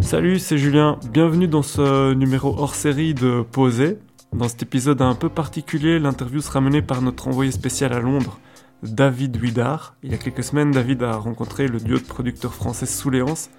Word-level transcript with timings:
Salut, 0.00 0.38
c'est 0.38 0.56
Julien. 0.56 1.00
Bienvenue 1.10 1.48
dans 1.48 1.62
ce 1.62 2.14
numéro 2.14 2.54
hors 2.56 2.76
série 2.76 3.12
de 3.12 3.42
Posé. 3.42 3.98
Dans 4.32 4.48
cet 4.48 4.62
épisode 4.62 5.02
un 5.02 5.16
peu 5.16 5.28
particulier, 5.28 5.98
l'interview 5.98 6.40
sera 6.40 6.60
menée 6.60 6.80
par 6.80 7.02
notre 7.02 7.26
envoyé 7.26 7.50
spécial 7.50 7.92
à 7.92 7.98
Londres, 7.98 8.38
David 8.84 9.36
Huidard. 9.36 9.96
Il 10.04 10.12
y 10.12 10.14
a 10.14 10.18
quelques 10.18 10.44
semaines, 10.44 10.70
David 10.70 11.02
a 11.02 11.16
rencontré 11.16 11.66
le 11.66 11.80
duo 11.80 11.98
de 11.98 12.04
producteurs 12.04 12.54
français 12.54 12.86
Souléance 12.86 13.50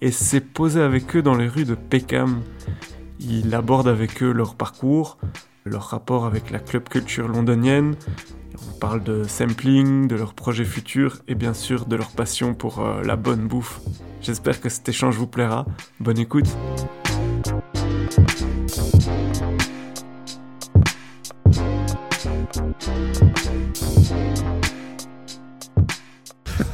et 0.00 0.10
s'est 0.10 0.40
posé 0.40 0.80
avec 0.80 1.16
eux 1.16 1.22
dans 1.22 1.34
les 1.34 1.48
rues 1.48 1.66
de 1.66 1.74
Peckham. 1.74 2.40
Il 3.20 3.54
aborde 3.54 3.86
avec 3.86 4.22
eux 4.22 4.32
leur 4.32 4.54
parcours, 4.54 5.18
leur 5.64 5.84
rapport 5.84 6.26
avec 6.26 6.50
la 6.50 6.58
club 6.58 6.88
culture 6.88 7.26
londonienne. 7.28 7.96
On 8.68 8.78
parle 8.78 9.02
de 9.02 9.24
sampling, 9.24 10.06
de 10.08 10.14
leurs 10.14 10.34
projets 10.34 10.64
futurs 10.64 11.18
et 11.26 11.34
bien 11.34 11.54
sûr 11.54 11.86
de 11.86 11.96
leur 11.96 12.10
passion 12.10 12.54
pour 12.54 12.80
euh, 12.80 13.02
la 13.02 13.16
bonne 13.16 13.46
bouffe. 13.48 13.80
J'espère 14.20 14.60
que 14.60 14.68
cet 14.68 14.88
échange 14.88 15.16
vous 15.16 15.26
plaira. 15.26 15.66
Bonne 16.00 16.18
écoute. 16.18 16.48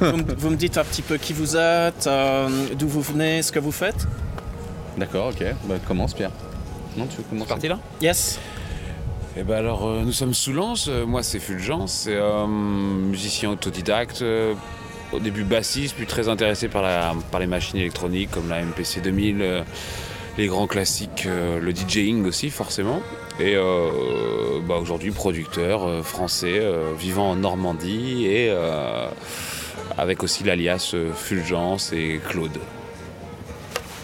vous, 0.01 0.51
me 0.51 0.57
dites 0.57 0.79
un 0.79 0.85
petit 0.85 1.03
peu 1.03 1.17
qui 1.17 1.33
vous 1.33 1.57
êtes, 1.57 2.07
euh, 2.07 2.49
d'où 2.79 2.89
vous 2.89 3.03
venez, 3.03 3.43
ce 3.43 3.53
que 3.53 3.59
vous 3.59 3.73
faites 3.73 4.07
D'accord, 4.97 5.29
ok. 5.29 5.45
Bah, 5.65 5.77
commence 5.87 6.15
Pierre. 6.15 6.31
Non, 6.97 7.07
tu 7.07 7.19
veux 7.19 7.23
commencer 7.25 7.49
Parti 7.49 7.69
là? 7.69 7.79
Yes. 8.01 8.39
Eh 9.37 9.43
ben 9.43 9.57
alors, 9.57 9.87
euh, 9.87 10.03
nous 10.05 10.13
sommes 10.13 10.35
sous. 10.35 10.53
Euh, 10.89 11.07
moi, 11.07 11.23
c'est 11.23 11.39
Fulgence, 11.39 12.05
c'est 12.05 12.19
musicien 12.49 13.51
autodidacte. 13.51 14.25
au 15.13 15.19
début 15.19 15.45
bassiste, 15.45 15.97
puis 15.97 16.07
très 16.07 16.29
intéressé 16.29 16.69
par, 16.69 16.85
les 17.39 17.47
machines 17.47 17.79
électroniques 17.79 18.31
comme 18.31 18.49
la 18.49 18.63
MPC 18.63 19.01
2000, 19.01 19.65
les 20.39 20.47
grands 20.47 20.67
classiques, 20.67 21.27
le 21.27 21.73
DJing 21.73 22.25
aussi, 22.27 22.51
forcément. 22.51 23.01
Et 23.41 23.57
bah, 24.69 24.77
aujourd'hui, 24.77 25.11
producteur 25.11 26.05
français, 26.05 26.63
vivant 26.97 27.31
en 27.31 27.37
Normandie 27.37 28.27
et 28.27 28.53
avec 30.01 30.23
aussi 30.23 30.45
l'alias 30.45 30.93
euh, 30.95 31.13
Fulgence 31.13 31.93
et 31.93 32.21
Claude. 32.27 32.59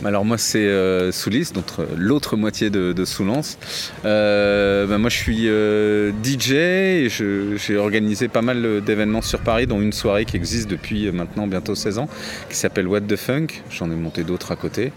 Alors 0.04 0.26
moi 0.26 0.36
c'est 0.36 0.58
euh, 0.58 1.10
Soulis, 1.10 1.50
l'autre 1.96 2.36
moitié 2.36 2.68
de, 2.68 2.92
de 2.92 3.04
Soulance. 3.06 3.58
Euh, 4.04 4.86
ben, 4.86 4.98
moi 4.98 5.08
je 5.08 5.16
suis 5.16 5.48
euh, 5.48 6.12
DJ 6.22 6.52
et 6.52 7.08
j'ai 7.08 7.76
organisé 7.78 8.28
pas 8.28 8.42
mal 8.42 8.82
d'événements 8.82 9.22
sur 9.22 9.40
Paris, 9.40 9.66
dont 9.66 9.80
une 9.80 9.94
soirée 9.94 10.26
qui 10.26 10.36
existe 10.36 10.68
depuis 10.68 11.10
maintenant 11.12 11.46
bientôt 11.46 11.74
16 11.74 11.98
ans, 11.98 12.08
qui 12.50 12.56
s'appelle 12.56 12.86
What 12.86 13.02
the 13.02 13.16
Funk. 13.16 13.46
J'en 13.70 13.90
ai 13.90 13.94
monté 13.94 14.22
d'autres 14.22 14.52
à 14.52 14.56
côté, 14.56 14.92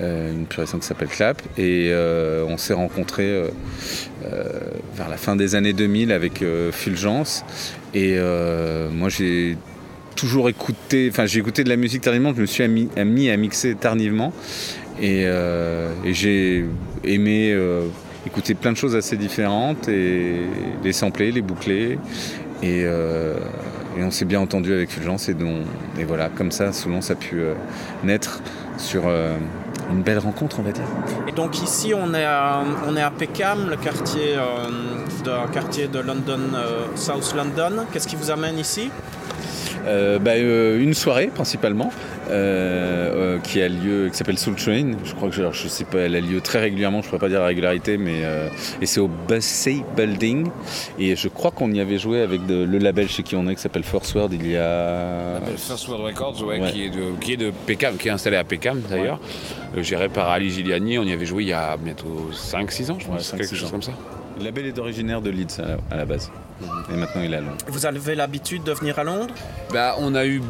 une 0.00 0.46
pure 0.48 0.64
qui 0.64 0.86
s'appelle 0.86 1.08
Clap. 1.08 1.42
Et 1.58 1.92
on 2.48 2.56
s'est 2.56 2.74
rencontrés 2.74 3.42
vers 4.22 5.08
la 5.08 5.16
fin 5.16 5.36
des 5.36 5.56
années 5.56 5.74
2000 5.74 6.10
avec 6.10 6.42
Fulgence. 6.72 7.44
Et 7.94 8.18
moi 8.92 9.08
j'ai 9.08 9.56
toujours 10.18 10.48
écouté, 10.48 11.08
enfin 11.12 11.26
j'ai 11.26 11.38
écouté 11.38 11.62
de 11.62 11.68
la 11.68 11.76
musique 11.76 12.02
tardivement, 12.02 12.34
je 12.34 12.40
me 12.40 12.46
suis 12.46 12.66
mis, 12.66 13.30
à 13.30 13.36
mixer 13.36 13.76
tardivement 13.76 14.32
et, 15.00 15.24
euh, 15.26 15.92
j'ai 16.04 16.64
aimé 17.04 17.52
euh, 17.52 17.86
écouter 18.26 18.54
plein 18.54 18.72
de 18.72 18.76
choses 18.76 18.96
assez 18.96 19.16
différentes 19.16 19.88
et 19.88 20.40
les 20.82 20.92
sampler, 20.92 21.30
les 21.30 21.40
boucler 21.40 22.00
et, 22.64 22.82
euh, 22.84 23.36
on 23.96 24.10
s'est 24.10 24.24
bien 24.24 24.40
entendu 24.40 24.72
avec 24.72 24.90
Fulgence 24.90 25.28
et, 25.28 25.36
et 25.98 26.04
voilà, 26.04 26.28
comme 26.30 26.50
ça 26.50 26.72
Soulon 26.72 27.00
ça 27.00 27.12
a 27.12 27.16
pu 27.16 27.40
naître 28.04 28.42
sur 28.76 29.08
une 29.90 30.02
belle 30.02 30.20
rencontre, 30.20 30.60
on 30.60 30.62
va 30.62 30.70
dire. 30.70 30.84
Et 31.26 31.32
donc 31.32 31.60
ici, 31.60 31.92
on 31.94 32.14
est 32.14 32.24
à, 32.24 32.62
on 32.86 32.96
est 32.96 33.02
à 33.02 33.10
Peckham, 33.10 33.68
le 33.68 33.76
quartier, 33.76 34.36
de, 35.24 35.52
quartier 35.52 35.88
de 35.88 35.98
London, 35.98 36.38
South 36.94 37.34
London. 37.34 37.86
Qu'est-ce 37.92 38.06
qui 38.06 38.14
vous 38.14 38.30
amène 38.30 38.56
ici? 38.56 38.88
euh, 38.88 39.17
bah, 39.84 40.32
euh, 40.32 40.80
une 40.80 40.94
soirée 40.94 41.28
principalement 41.28 41.90
euh, 42.30 43.38
qui 43.38 43.62
a 43.62 43.68
lieu, 43.68 44.08
qui 44.10 44.16
s'appelle 44.16 44.38
Soul 44.38 44.56
Train. 44.56 44.92
Je 45.04 45.14
crois 45.14 45.28
que 45.30 45.34
je, 45.34 45.42
je 45.52 45.68
sais 45.68 45.84
pas, 45.84 45.98
elle 45.98 46.16
a 46.16 46.20
lieu 46.20 46.40
très 46.40 46.60
régulièrement. 46.60 47.00
Je 47.00 47.06
ne 47.06 47.10
pourrais 47.10 47.20
pas 47.20 47.28
dire 47.28 47.40
la 47.40 47.46
régularité, 47.46 47.96
mais 47.96 48.22
et 48.80 48.86
c'est 48.86 49.00
au 49.00 49.08
Bussey 49.08 49.82
Building. 49.96 50.48
Et 50.98 51.16
je 51.16 51.28
crois 51.28 51.50
qu'on 51.50 51.72
y 51.72 51.80
avait 51.80 51.98
joué 51.98 52.22
avec 52.22 52.40
le 52.48 52.78
label 52.78 53.08
chez 53.08 53.22
qui 53.22 53.36
on 53.36 53.48
est, 53.48 53.54
qui 53.54 53.62
s'appelle 53.62 53.84
First 53.84 54.14
World. 54.14 54.32
Il 54.34 54.50
y 54.50 54.56
a 54.56 55.40
First 55.56 55.88
World 55.88 56.06
Records, 56.06 56.36
Qui, 56.72 56.84
est 56.84 56.90
de, 56.90 57.18
qui 57.20 57.32
est 57.32 57.36
de 57.36 57.52
qui 57.98 58.08
est 58.08 58.10
installé 58.10 58.36
à 58.36 58.44
Peckham 58.44 58.80
d'ailleurs, 58.88 59.20
géré 59.76 60.08
par 60.08 60.28
Ali 60.28 60.50
Giliani. 60.50 60.98
On 60.98 61.04
y 61.04 61.12
avait 61.12 61.26
joué 61.26 61.44
il 61.44 61.48
y 61.48 61.52
a 61.52 61.76
bientôt 61.76 62.30
5-6 62.32 62.90
ans, 62.90 62.98
je 62.98 63.06
pense, 63.06 63.32
quelque 63.32 63.54
chose 63.54 63.70
comme 63.70 63.82
ça. 63.82 63.92
Le 64.38 64.44
label 64.44 64.66
est 64.66 64.78
originaire 64.78 65.20
de 65.20 65.30
Leeds 65.30 65.60
à 65.90 65.96
la 65.96 66.04
base. 66.04 66.30
Et 66.92 66.96
maintenant, 66.96 67.22
il 67.22 67.32
est 67.32 67.36
à 67.36 67.40
Londres. 67.40 67.56
Vous 67.66 67.86
avez 67.86 68.14
l'habitude 68.14 68.62
de 68.62 68.72
venir 68.72 68.98
à 68.98 69.04
Londres? 69.04 69.34
Bah, 69.72 69.96
On 69.98 70.14
a 70.14 70.26
eu 70.26 70.40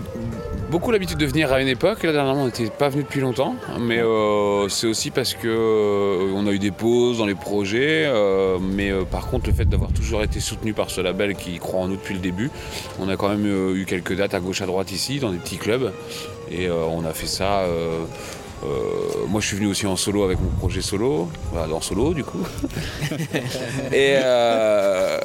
beaucoup 0.71 0.91
l'habitude 0.91 1.17
de 1.17 1.25
venir 1.25 1.53
à 1.53 1.61
une 1.61 1.69
époque. 1.69 2.03
Là, 2.03 2.13
dernièrement, 2.13 2.43
on 2.43 2.47
n'était 2.47 2.69
pas 2.69 2.91
venu 2.91 3.03
depuis 3.03 3.21
longtemps. 3.21 3.57
Mais 3.81 3.99
euh, 3.99 4.69
c'est 4.69 4.87
aussi 4.87 5.11
parce 5.11 5.33
qu'on 5.35 5.47
euh, 5.47 6.47
a 6.47 6.53
eu 6.53 6.59
des 6.59 6.71
pauses 6.71 7.19
dans 7.19 7.27
les 7.27 7.35
projets. 7.35 8.05
Euh, 8.07 8.59
mais 8.61 8.93
par 9.11 9.29
contre, 9.29 9.49
le 9.49 9.55
fait 9.55 9.67
d'avoir 9.67 9.91
toujours 9.93 10.23
été 10.23 10.41
soutenu 10.41 10.75
par 10.75 10.91
ce 10.91 11.01
label 11.01 11.35
qui 11.35 11.59
croit 11.59 11.81
en 11.81 11.89
nous 11.89 11.97
depuis 11.97 12.15
le 12.15 12.21
début, 12.21 12.51
on 13.01 13.09
a 13.09 13.17
quand 13.17 13.29
même 13.29 13.47
eu 13.75 13.87
quelques 13.87 14.15
dates 14.15 14.35
à 14.35 14.41
gauche 14.41 14.61
à 14.61 14.67
droite 14.67 14.93
ici, 14.93 15.19
dans 15.19 15.31
des 15.31 15.39
petits 15.39 15.59
clubs. 15.59 15.93
Et 16.51 16.71
on 16.71 17.05
a 17.05 17.13
fait 17.13 17.27
ça 17.27 17.65
euh, 18.65 19.27
moi, 19.29 19.41
je 19.41 19.47
suis 19.47 19.57
venu 19.57 19.69
aussi 19.69 19.87
en 19.87 19.97
solo 19.97 20.25
avec 20.25 20.41
mon 20.41 20.51
projet 20.51 20.83
solo, 20.83 21.29
en 21.55 21.81
solo 21.81 22.15
du 22.15 22.25
coup. 22.25 22.45
euh, 24.23 25.19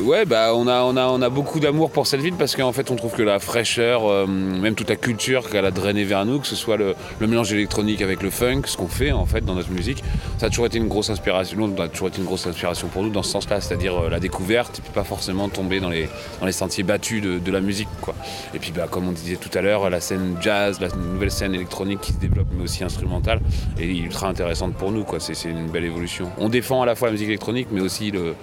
ouais, 0.00 0.24
bah, 0.24 0.52
on 0.54 0.66
a, 0.66 0.82
on 0.82 0.96
a, 0.96 1.06
on 1.06 1.22
a 1.22 1.28
beaucoup 1.28 1.60
d'amour 1.60 1.90
pour 1.90 2.06
cette 2.06 2.20
ville 2.20 2.34
parce 2.34 2.56
qu'en 2.56 2.72
fait, 2.72 2.90
on 2.90 2.96
trouve 2.96 3.12
que 3.12 3.22
la 3.22 3.38
fraîcheur, 3.38 4.06
euh, 4.06 4.26
même 4.26 4.74
toute 4.74 4.88
la 4.88 4.96
culture 4.96 5.48
qu'elle 5.48 5.64
a 5.64 5.70
drainée 5.70 6.04
vers 6.04 6.24
nous, 6.24 6.40
que 6.40 6.46
ce 6.46 6.56
soit 6.56 6.76
le, 6.76 6.94
mélange 7.20 7.52
électronique 7.52 8.02
avec 8.02 8.22
le 8.22 8.30
funk, 8.30 8.62
ce 8.66 8.76
qu'on 8.76 8.88
fait 8.88 9.12
en 9.12 9.26
fait 9.26 9.44
dans 9.44 9.54
notre 9.54 9.70
musique, 9.70 10.02
ça 10.38 10.46
a 10.46 10.48
toujours 10.48 10.66
été 10.66 10.78
une 10.78 10.88
grosse 10.88 11.10
inspiration. 11.10 11.70
A 11.80 11.88
toujours 11.88 12.08
été 12.08 12.18
une 12.18 12.24
grosse 12.24 12.46
inspiration 12.46 12.88
pour 12.88 13.02
nous 13.02 13.10
dans 13.10 13.22
ce 13.22 13.30
sens-là, 13.30 13.60
c'est-à-dire 13.60 14.08
la 14.08 14.20
découverte, 14.20 14.78
et 14.78 14.82
puis 14.82 14.92
pas 14.92 15.04
forcément 15.04 15.48
tomber 15.48 15.80
dans 15.80 15.88
les, 15.88 16.08
dans 16.40 16.46
les 16.46 16.52
sentiers 16.52 16.82
battus 16.82 17.22
de, 17.22 17.50
la 17.50 17.60
musique, 17.60 17.88
quoi. 18.00 18.14
Et 18.54 18.58
puis, 18.58 18.70
bah, 18.70 18.86
comme 18.88 19.08
on 19.08 19.12
disait 19.12 19.36
tout 19.36 19.50
à 19.58 19.60
l'heure, 19.60 19.90
la 19.90 20.00
scène 20.00 20.36
jazz, 20.40 20.80
la 20.80 20.88
nouvelle 20.88 21.32
scène 21.32 21.54
électronique 21.54 22.00
qui 22.00 22.12
se 22.12 22.18
développe 22.18 22.46
aussi 22.62 22.84
instrumentale 22.84 23.40
et 23.78 23.86
ultra 23.86 24.28
intéressante 24.28 24.74
pour 24.74 24.92
nous. 24.92 25.04
C'est, 25.18 25.48
une 25.48 25.70
belle 25.70 25.84
évolution. 25.84 26.30
On 26.38 26.48
défend 26.48 26.82
à 26.82 26.86
la 26.86 26.94
fois 26.94 27.08
la 27.08 27.12
musique 27.12 27.28
électronique, 27.28 27.68
mais 27.72 27.80
aussi 27.80 28.10
le, 28.10 28.34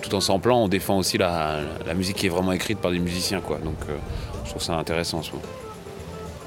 tout 0.00 0.14
en 0.14 0.20
samplant, 0.20 0.64
on 0.64 0.68
défend 0.68 0.98
aussi 0.98 1.18
la, 1.18 1.60
musique 1.96 2.16
qui 2.16 2.26
est 2.26 2.30
vraiment 2.30 2.52
écrite 2.52 2.78
par 2.78 2.90
des 2.90 2.98
musiciens. 2.98 3.40
Quoi. 3.40 3.58
Donc 3.58 3.76
euh, 3.88 3.96
je 4.44 4.50
trouve 4.50 4.62
ça 4.62 4.74
intéressant 4.74 5.18
en 5.18 5.22
ce. 5.22 5.30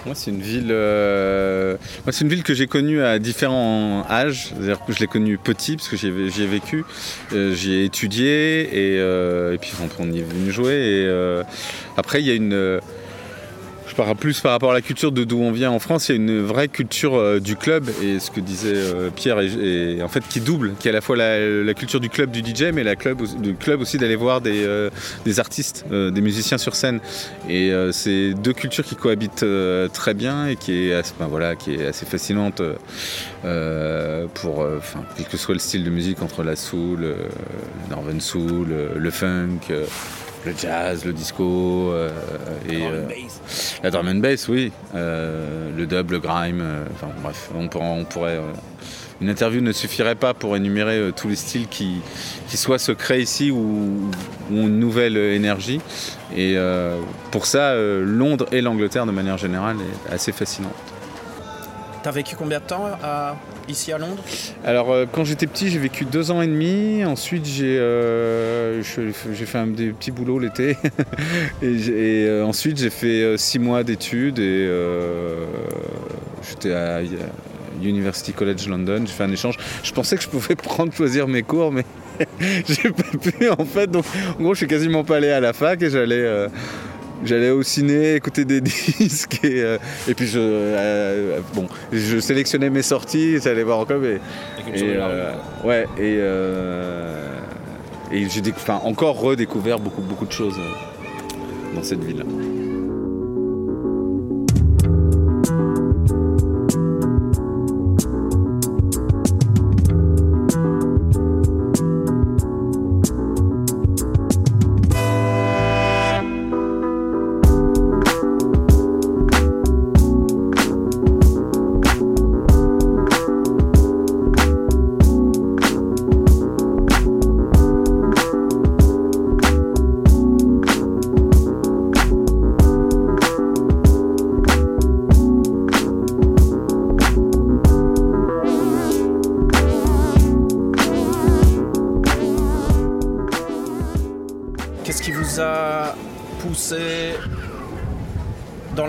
Moi, 0.05 0.15
c'est 0.15 0.31
une 0.31 0.41
ville. 0.41 0.67
Euh, 0.69 1.77
moi, 2.05 2.11
c'est 2.11 2.25
une 2.25 2.29
ville 2.29 2.43
que 2.43 2.53
j'ai 2.53 2.67
connue 2.67 3.01
à 3.01 3.19
différents 3.19 4.05
âges. 4.09 4.49
C'est-à-dire 4.49 4.83
que 4.85 4.91
je 4.91 4.99
l'ai 4.99 5.07
connue 5.07 5.37
petit 5.37 5.77
parce 5.77 5.87
que 5.87 5.95
j'y 5.95 6.07
ai, 6.07 6.45
vécu, 6.45 6.83
euh, 7.31 7.55
j'y 7.55 7.71
ai 7.71 7.85
étudié 7.85 8.63
et, 8.63 8.95
et 8.97 9.57
puis 9.59 9.71
on, 9.99 10.11
est 10.11 10.21
venu 10.21 10.51
jouer. 10.51 10.73
Et 10.73 11.43
après, 11.95 12.21
il 12.21 12.27
y 12.27 12.31
a 12.31 12.33
une 12.33 12.81
plus 14.17 14.41
par 14.41 14.51
rapport 14.51 14.71
à 14.71 14.73
la 14.73 14.81
culture 14.81 15.11
de 15.11 15.23
d'où 15.23 15.39
on 15.39 15.51
vient 15.51 15.71
en 15.71 15.79
France, 15.79 16.09
il 16.09 16.11
y 16.11 16.15
a 16.17 16.21
une 16.21 16.41
vraie 16.41 16.67
culture 16.67 17.15
euh, 17.15 17.39
du 17.39 17.55
club 17.55 17.89
et 18.01 18.19
ce 18.19 18.31
que 18.31 18.39
disait 18.39 18.73
euh, 18.75 19.09
Pierre 19.09 19.39
est, 19.39 20.01
en 20.01 20.07
fait 20.07 20.23
qui 20.27 20.41
double, 20.41 20.73
qui 20.79 20.87
est 20.87 20.91
à 20.91 20.93
la 20.93 21.01
fois 21.01 21.15
la, 21.15 21.73
culture 21.73 21.99
du 21.99 22.09
club 22.09 22.31
du 22.31 22.39
DJ, 22.39 22.71
mais 22.73 22.83
la 22.83 22.95
club, 22.95 23.21
du 23.41 23.55
club 23.55 23.81
aussi 23.81 23.97
d'aller 23.97 24.15
voir 24.15 24.41
des, 24.41 24.63
euh, 24.65 24.89
artistes, 25.37 25.85
des 25.89 26.21
musiciens 26.21 26.57
sur 26.57 26.75
scène. 26.75 26.99
Et 27.49 27.71
c'est 27.91 28.33
deux 28.33 28.53
cultures 28.53 28.83
qui 28.83 28.95
cohabitent 28.95 29.45
très 29.93 30.13
bien 30.13 30.47
et 30.47 30.55
qui 30.55 30.89
est, 30.89 30.93
assez, 30.93 31.13
ben 31.19 31.27
voilà, 31.27 31.55
qui 31.55 31.73
est 31.73 31.85
assez 31.87 32.05
fascinante 32.05 32.61
pour, 34.33 34.67
quel 35.17 35.25
que 35.25 35.37
soit 35.37 35.55
le 35.55 35.59
style 35.59 35.83
de 35.83 35.89
musique 35.89 36.21
entre 36.21 36.43
la 36.43 36.55
soul, 36.55 36.99
le 37.01 37.15
northern 37.89 38.21
soul, 38.21 38.67
le 38.95 39.11
funk 39.11 39.61
le 40.45 40.53
jazz, 40.57 41.05
le 41.05 41.13
disco 41.13 41.91
euh, 41.91 42.09
et 42.69 42.81
euh, 42.83 43.07
la 43.83 43.91
drum 43.91 44.07
and 44.07 44.15
bass, 44.15 44.47
oui, 44.47 44.71
euh, 44.95 45.69
le 45.75 45.85
dub, 45.85 46.11
le 46.11 46.19
grime, 46.19 46.63
enfin 46.93 47.07
bref, 47.21 47.49
on 47.53 48.05
pourrait, 48.05 48.39
une 49.21 49.29
interview 49.29 49.61
ne 49.61 49.71
suffirait 49.71 50.15
pas 50.15 50.33
pour 50.33 50.55
énumérer 50.55 51.11
tous 51.15 51.29
les 51.29 51.35
styles 51.35 51.67
qui, 51.67 52.01
qui 52.47 52.57
soit 52.57 52.79
se 52.79 52.91
créent 52.91 53.21
ici 53.21 53.51
ou, 53.51 54.09
ou, 54.51 54.55
une 54.55 54.79
nouvelle 54.79 55.17
énergie. 55.17 55.79
Et 56.35 56.57
pour 57.31 57.45
ça, 57.45 57.75
Londres 57.75 58.47
et 58.51 58.61
l'Angleterre 58.61 59.05
de 59.05 59.11
manière 59.11 59.37
générale 59.37 59.77
est 60.09 60.13
assez 60.13 60.31
fascinante. 60.31 60.92
T'as 62.03 62.11
vécu 62.11 62.35
combien 62.35 62.59
de 62.59 62.65
temps 62.65 62.85
à- 63.01 63.37
ici 63.69 63.93
à 63.93 63.97
Londres? 63.97 64.21
Alors, 64.65 64.91
euh, 64.91 65.05
quand 65.09 65.23
j'étais 65.23 65.47
petit, 65.47 65.69
j'ai 65.69 65.79
vécu 65.79 66.03
deux 66.03 66.31
ans 66.31 66.41
et 66.41 66.47
demi. 66.47 67.05
Ensuite, 67.05 67.45
j'ai 67.45 67.77
euh, 67.79 68.83
fait 68.83 69.57
un, 69.57 69.67
des 69.67 69.91
petits 69.91 70.11
boulots 70.11 70.37
l'été. 70.37 70.75
et 71.61 72.25
euh, 72.27 72.45
ensuite, 72.45 72.77
j'ai 72.77 72.89
fait 72.89 73.21
euh, 73.23 73.37
six 73.37 73.57
mois 73.57 73.85
d'études 73.85 74.39
et 74.39 74.67
euh, 74.67 75.45
j'étais 76.45 76.73
à 76.73 76.99
University 77.81 78.33
College 78.33 78.67
London. 78.67 79.03
J'ai 79.05 79.13
fait 79.13 79.23
un 79.23 79.31
échange. 79.31 79.55
Je 79.81 79.93
pensais 79.93 80.17
que 80.17 80.23
je 80.23 80.27
pouvais 80.27 80.55
prendre, 80.57 80.91
choisir 80.91 81.29
mes 81.29 81.43
cours, 81.43 81.71
mais 81.71 81.85
j'ai 82.67 82.91
pas 82.91 83.17
pu 83.17 83.49
en 83.49 83.63
fait. 83.63 83.89
Donc, 83.89 84.03
en 84.37 84.43
gros, 84.43 84.53
je 84.53 84.57
suis 84.57 84.67
quasiment 84.67 85.05
pas 85.05 85.15
allé 85.17 85.29
à 85.29 85.39
la 85.39 85.53
fac 85.53 85.81
et 85.81 85.89
j'allais. 85.89 86.47
Euh, 87.23 87.27
J'allais 87.27 87.49
au 87.49 87.63
ciné, 87.63 88.15
écouter 88.15 88.45
des 88.45 88.61
disques 88.61 89.39
et, 89.43 89.61
euh, 89.61 89.77
et 90.07 90.13
puis 90.13 90.27
je, 90.27 90.39
euh, 90.39 91.39
bon, 91.53 91.67
je 91.91 92.19
sélectionnais 92.19 92.69
mes 92.69 92.81
sorties, 92.81 93.39
j'allais 93.41 93.63
voir 93.63 93.79
encore. 93.79 93.99
Mais, 93.99 94.19
et, 94.73 94.95
euh, 94.97 95.33
ouais, 95.63 95.83
et, 95.97 96.17
euh, 96.19 97.39
et 98.11 98.27
j'ai 98.29 98.41
enfin, 98.51 98.79
encore 98.83 99.19
redécouvert 99.19 99.79
beaucoup, 99.79 100.01
beaucoup 100.01 100.25
de 100.25 100.31
choses 100.31 100.57
euh, 100.59 101.75
dans 101.75 101.83
cette 101.83 102.03
ville. 102.03 102.23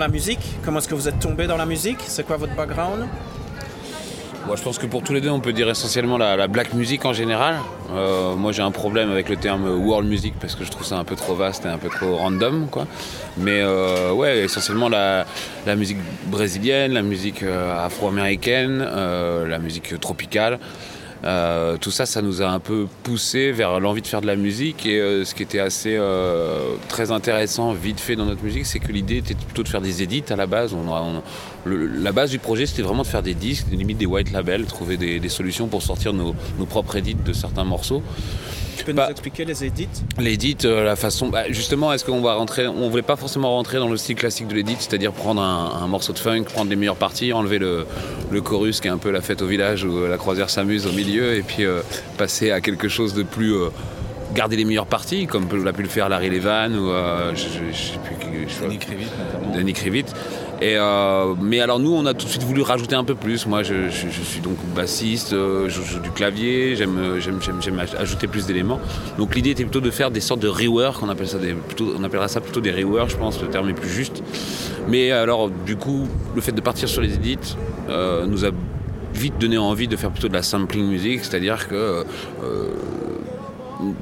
La 0.05 0.11
musique? 0.11 0.45
Comment 0.63 0.77
est-ce 0.77 0.87
que 0.87 0.93
vous 0.93 1.07
êtes 1.07 1.17
tombé 1.19 1.47
dans 1.47 1.57
la 1.57 1.65
musique? 1.65 1.97
C'est 2.05 2.23
quoi 2.23 2.37
votre 2.37 2.53
background? 2.53 3.07
Moi, 4.45 4.55
je 4.55 4.61
pense 4.61 4.77
que 4.77 4.85
pour 4.85 5.01
tous 5.01 5.13
les 5.13 5.21
deux, 5.21 5.31
on 5.31 5.39
peut 5.39 5.51
dire 5.51 5.67
essentiellement 5.67 6.19
la, 6.19 6.35
la 6.35 6.47
black 6.47 6.75
music 6.75 7.05
en 7.05 7.13
général. 7.13 7.55
Euh, 7.91 8.35
moi, 8.35 8.51
j'ai 8.51 8.61
un 8.61 8.69
problème 8.69 9.09
avec 9.09 9.29
le 9.29 9.35
terme 9.35 9.67
world 9.67 10.07
music 10.07 10.35
parce 10.39 10.53
que 10.53 10.63
je 10.63 10.69
trouve 10.69 10.85
ça 10.85 10.99
un 10.99 11.03
peu 11.03 11.15
trop 11.15 11.33
vaste 11.33 11.65
et 11.65 11.69
un 11.69 11.79
peu 11.79 11.89
trop 11.89 12.17
random, 12.17 12.67
quoi. 12.69 12.85
Mais 13.37 13.61
euh, 13.63 14.11
ouais, 14.11 14.41
essentiellement 14.41 14.89
la, 14.89 15.25
musique 15.75 15.97
brésilienne, 16.27 16.93
la 16.93 17.01
musique 17.01 17.41
euh, 17.41 17.83
afro-américaine, 17.83 18.83
la 18.83 19.57
musique 19.57 19.99
tropicale. 19.99 20.59
Euh, 21.23 21.77
tout 21.77 21.91
ça, 21.91 22.05
ça 22.05 22.21
nous 22.21 22.41
a 22.41 22.47
un 22.47 22.59
peu 22.59 22.87
poussé 23.03 23.51
vers 23.51 23.79
l'envie 23.79 24.01
de 24.01 24.07
faire 24.07 24.21
de 24.21 24.27
la 24.27 24.35
musique. 24.35 24.85
Et 24.85 24.99
euh, 24.99 25.25
ce 25.25 25.33
qui 25.33 25.43
était 25.43 25.59
assez 25.59 25.95
euh, 25.95 26.75
très 26.87 27.11
intéressant, 27.11 27.73
vite 27.73 27.99
fait 27.99 28.15
dans 28.15 28.25
notre 28.25 28.43
musique, 28.43 28.65
c'est 28.65 28.79
que 28.79 28.91
l'idée 28.91 29.17
était 29.17 29.35
plutôt 29.35 29.63
de 29.63 29.67
faire 29.67 29.81
des 29.81 30.03
édits 30.03 30.23
à 30.29 30.35
la 30.35 30.47
base. 30.47 30.73
On 30.73 31.21
la 31.67 32.11
base 32.11 32.29
du 32.29 32.37
projet, 32.37 32.67
c'était 32.67 32.83
vraiment 32.83 33.01
de 33.01 33.07
faire 33.07 33.23
des 33.23 33.33
disques, 33.33 33.65
limite 33.71 33.97
des 33.97 34.05
white 34.05 34.31
labels, 34.31 34.65
trouver 34.65 34.97
des, 34.97 35.19
des 35.19 35.29
solutions 35.29 35.67
pour 35.67 35.81
sortir 35.81 36.13
nos, 36.13 36.35
nos 36.59 36.65
propres 36.65 36.95
édits 36.95 37.15
de 37.15 37.33
certains 37.33 37.63
morceaux. 37.63 38.03
Tu 38.85 38.91
peux 38.91 38.97
Bah, 38.97 39.05
nous 39.05 39.11
expliquer 39.11 39.45
les 39.45 39.63
édits? 39.65 39.87
L'édit, 40.19 40.57
euh, 40.65 40.83
la 40.83 40.95
façon. 40.95 41.29
bah, 41.29 41.43
justement, 41.49 41.91
est-ce 41.91 42.05
qu'on 42.05 42.21
va 42.21 42.35
rentrer. 42.35 42.67
On 42.67 42.87
voulait 42.89 43.01
pas 43.01 43.15
forcément 43.15 43.49
rentrer 43.55 43.79
dans 43.79 43.89
le 43.89 43.97
style 43.97 44.15
classique 44.15 44.47
de 44.47 44.53
l'édit, 44.53 44.75
c'est-à-dire 44.77 45.11
prendre 45.11 45.41
un, 45.41 45.71
un 45.83 45.87
morceau 45.87 46.13
de 46.13 46.19
funk, 46.19 46.43
prendre 46.43 46.69
les 46.69 46.75
meilleures 46.75 46.95
parties, 46.95 47.33
enlever 47.33 47.57
le, 47.57 47.87
le 48.31 48.41
chorus 48.41 48.79
qui 48.81 48.87
est 48.87 48.91
un 48.91 48.99
peu 48.99 49.09
la 49.09 49.21
fête 49.21 49.41
au 49.41 49.47
village 49.47 49.83
où 49.85 49.97
euh, 49.97 50.07
la 50.07 50.17
croisière 50.17 50.49
s'amuse 50.51 50.85
au 50.85 50.91
milieu, 50.91 51.33
et 51.35 51.41
puis 51.41 51.65
euh, 51.65 51.81
passer 52.17 52.51
à 52.51 52.61
quelque 52.61 52.87
chose 52.87 53.13
de 53.15 53.23
plus. 53.23 53.53
euh, 53.55 53.69
garder 54.33 54.57
les 54.57 54.65
meilleures 54.65 54.87
parties, 54.87 55.27
comme 55.27 55.47
l'a 55.63 55.71
pu 55.71 55.81
le 55.81 55.87
faire 55.87 56.09
Larry 56.09 56.29
Levan 56.29 56.73
ou. 56.75 56.89
euh, 56.89 57.31
je, 57.35 57.43
je- 57.43 57.71
je 57.71 57.81
sais 57.93 57.99
plus 58.03 58.15
qui. 58.15 58.27
je-. 58.53 59.57
Denis 59.57 59.71
Krivit. 59.73 60.03
Euh, 60.61 61.35
mais 61.41 61.59
alors 61.59 61.79
nous, 61.79 61.93
on 61.93 62.05
a 62.05 62.13
tout 62.13 62.25
de 62.25 62.31
suite 62.31 62.43
voulu 62.43 62.61
rajouter 62.61 62.95
un 62.95 63.03
peu 63.03 63.15
plus. 63.15 63.45
Moi, 63.45 63.63
je, 63.63 63.89
suis 63.89 64.41
donc 64.41 64.57
bassiste, 64.75 65.33
euh, 65.33 65.69
je 65.69 65.81
joue 65.81 65.99
du 65.99 66.11
clavier, 66.11 66.75
j'aime, 66.75 66.97
euh, 66.97 67.97
ajouter 67.97 68.27
plus 68.27 68.45
d'éléments. 68.45 68.79
Donc 69.17 69.35
l'idée 69.35 69.51
était 69.51 69.63
plutôt 69.63 69.81
de 69.81 69.91
faire 69.91 70.11
des 70.11 70.21
sortes 70.21 70.41
de 70.41 70.47
rework, 70.47 71.01
on 71.03 71.09
appellera 71.09 72.27
ça 72.27 72.41
plutôt 72.41 72.61
des 72.61 72.71
rework, 72.71 73.09
je 73.09 73.17
pense, 73.17 73.41
le 73.41 73.47
terme 73.47 73.69
est 73.69 73.73
plus 73.73 73.89
juste. 73.89 74.23
Mais 74.87 75.11
alors, 75.11 75.49
du 75.49 75.75
coup, 75.75 76.07
le 76.35 76.41
fait 76.41 76.51
de 76.51 76.61
partir 76.61 76.87
sur 76.87 77.01
les 77.01 77.13
edits 77.13 77.55
euh, 77.89 78.25
nous 78.25 78.45
a 78.45 78.49
vite 79.13 79.37
donné 79.39 79.57
envie 79.57 79.87
de 79.87 79.95
faire 79.95 80.11
plutôt 80.11 80.27
de 80.27 80.33
la 80.33 80.43
sampling 80.43 80.85
music, 80.85 81.23
c'est-à-dire 81.23 81.69
que 81.69 82.03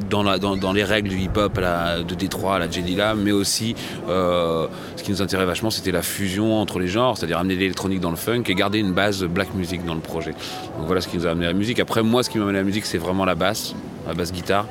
dans, 0.09 0.73
les 0.73 0.83
règles 0.83 1.09
du 1.09 1.17
hip-hop 1.17 1.59
de 1.59 2.15
Détroit, 2.15 2.55
à 2.55 2.59
la 2.59 2.69
J 2.69 2.81
Dilla, 2.83 3.15
mais 3.15 3.31
aussi 3.31 3.75
euh, 4.07 4.67
ce 4.95 5.03
qui 5.03 5.11
nous 5.11 5.21
intéressait 5.21 5.45
vachement, 5.45 5.69
c'était 5.69 5.91
la 5.91 6.01
fusion 6.01 6.59
entre 6.59 6.79
les 6.79 6.87
genres, 6.87 7.17
c'est-à-dire 7.17 7.37
amener 7.37 7.55
l'électronique 7.55 7.99
dans 7.99 8.11
le 8.11 8.15
funk 8.15 8.43
et 8.47 8.55
garder 8.55 8.79
une 8.79 8.93
base 8.93 9.23
black 9.23 9.53
music 9.53 9.85
dans 9.85 9.95
le 9.95 10.01
projet. 10.01 10.31
Donc 10.77 10.87
voilà 10.87 11.01
ce 11.01 11.07
qui 11.07 11.17
nous 11.17 11.27
a 11.27 11.31
amené 11.31 11.45
à 11.45 11.49
la 11.49 11.57
musique. 11.57 11.79
Après, 11.79 12.03
moi, 12.03 12.23
ce 12.23 12.29
qui 12.29 12.37
m'a 12.37 12.43
amené 12.43 12.59
à 12.59 12.61
la 12.61 12.65
musique, 12.65 12.85
c'est 12.85 12.97
vraiment 12.97 13.25
la 13.25 13.35
basse, 13.35 13.75
la 14.07 14.13
basse 14.13 14.31
guitare 14.31 14.67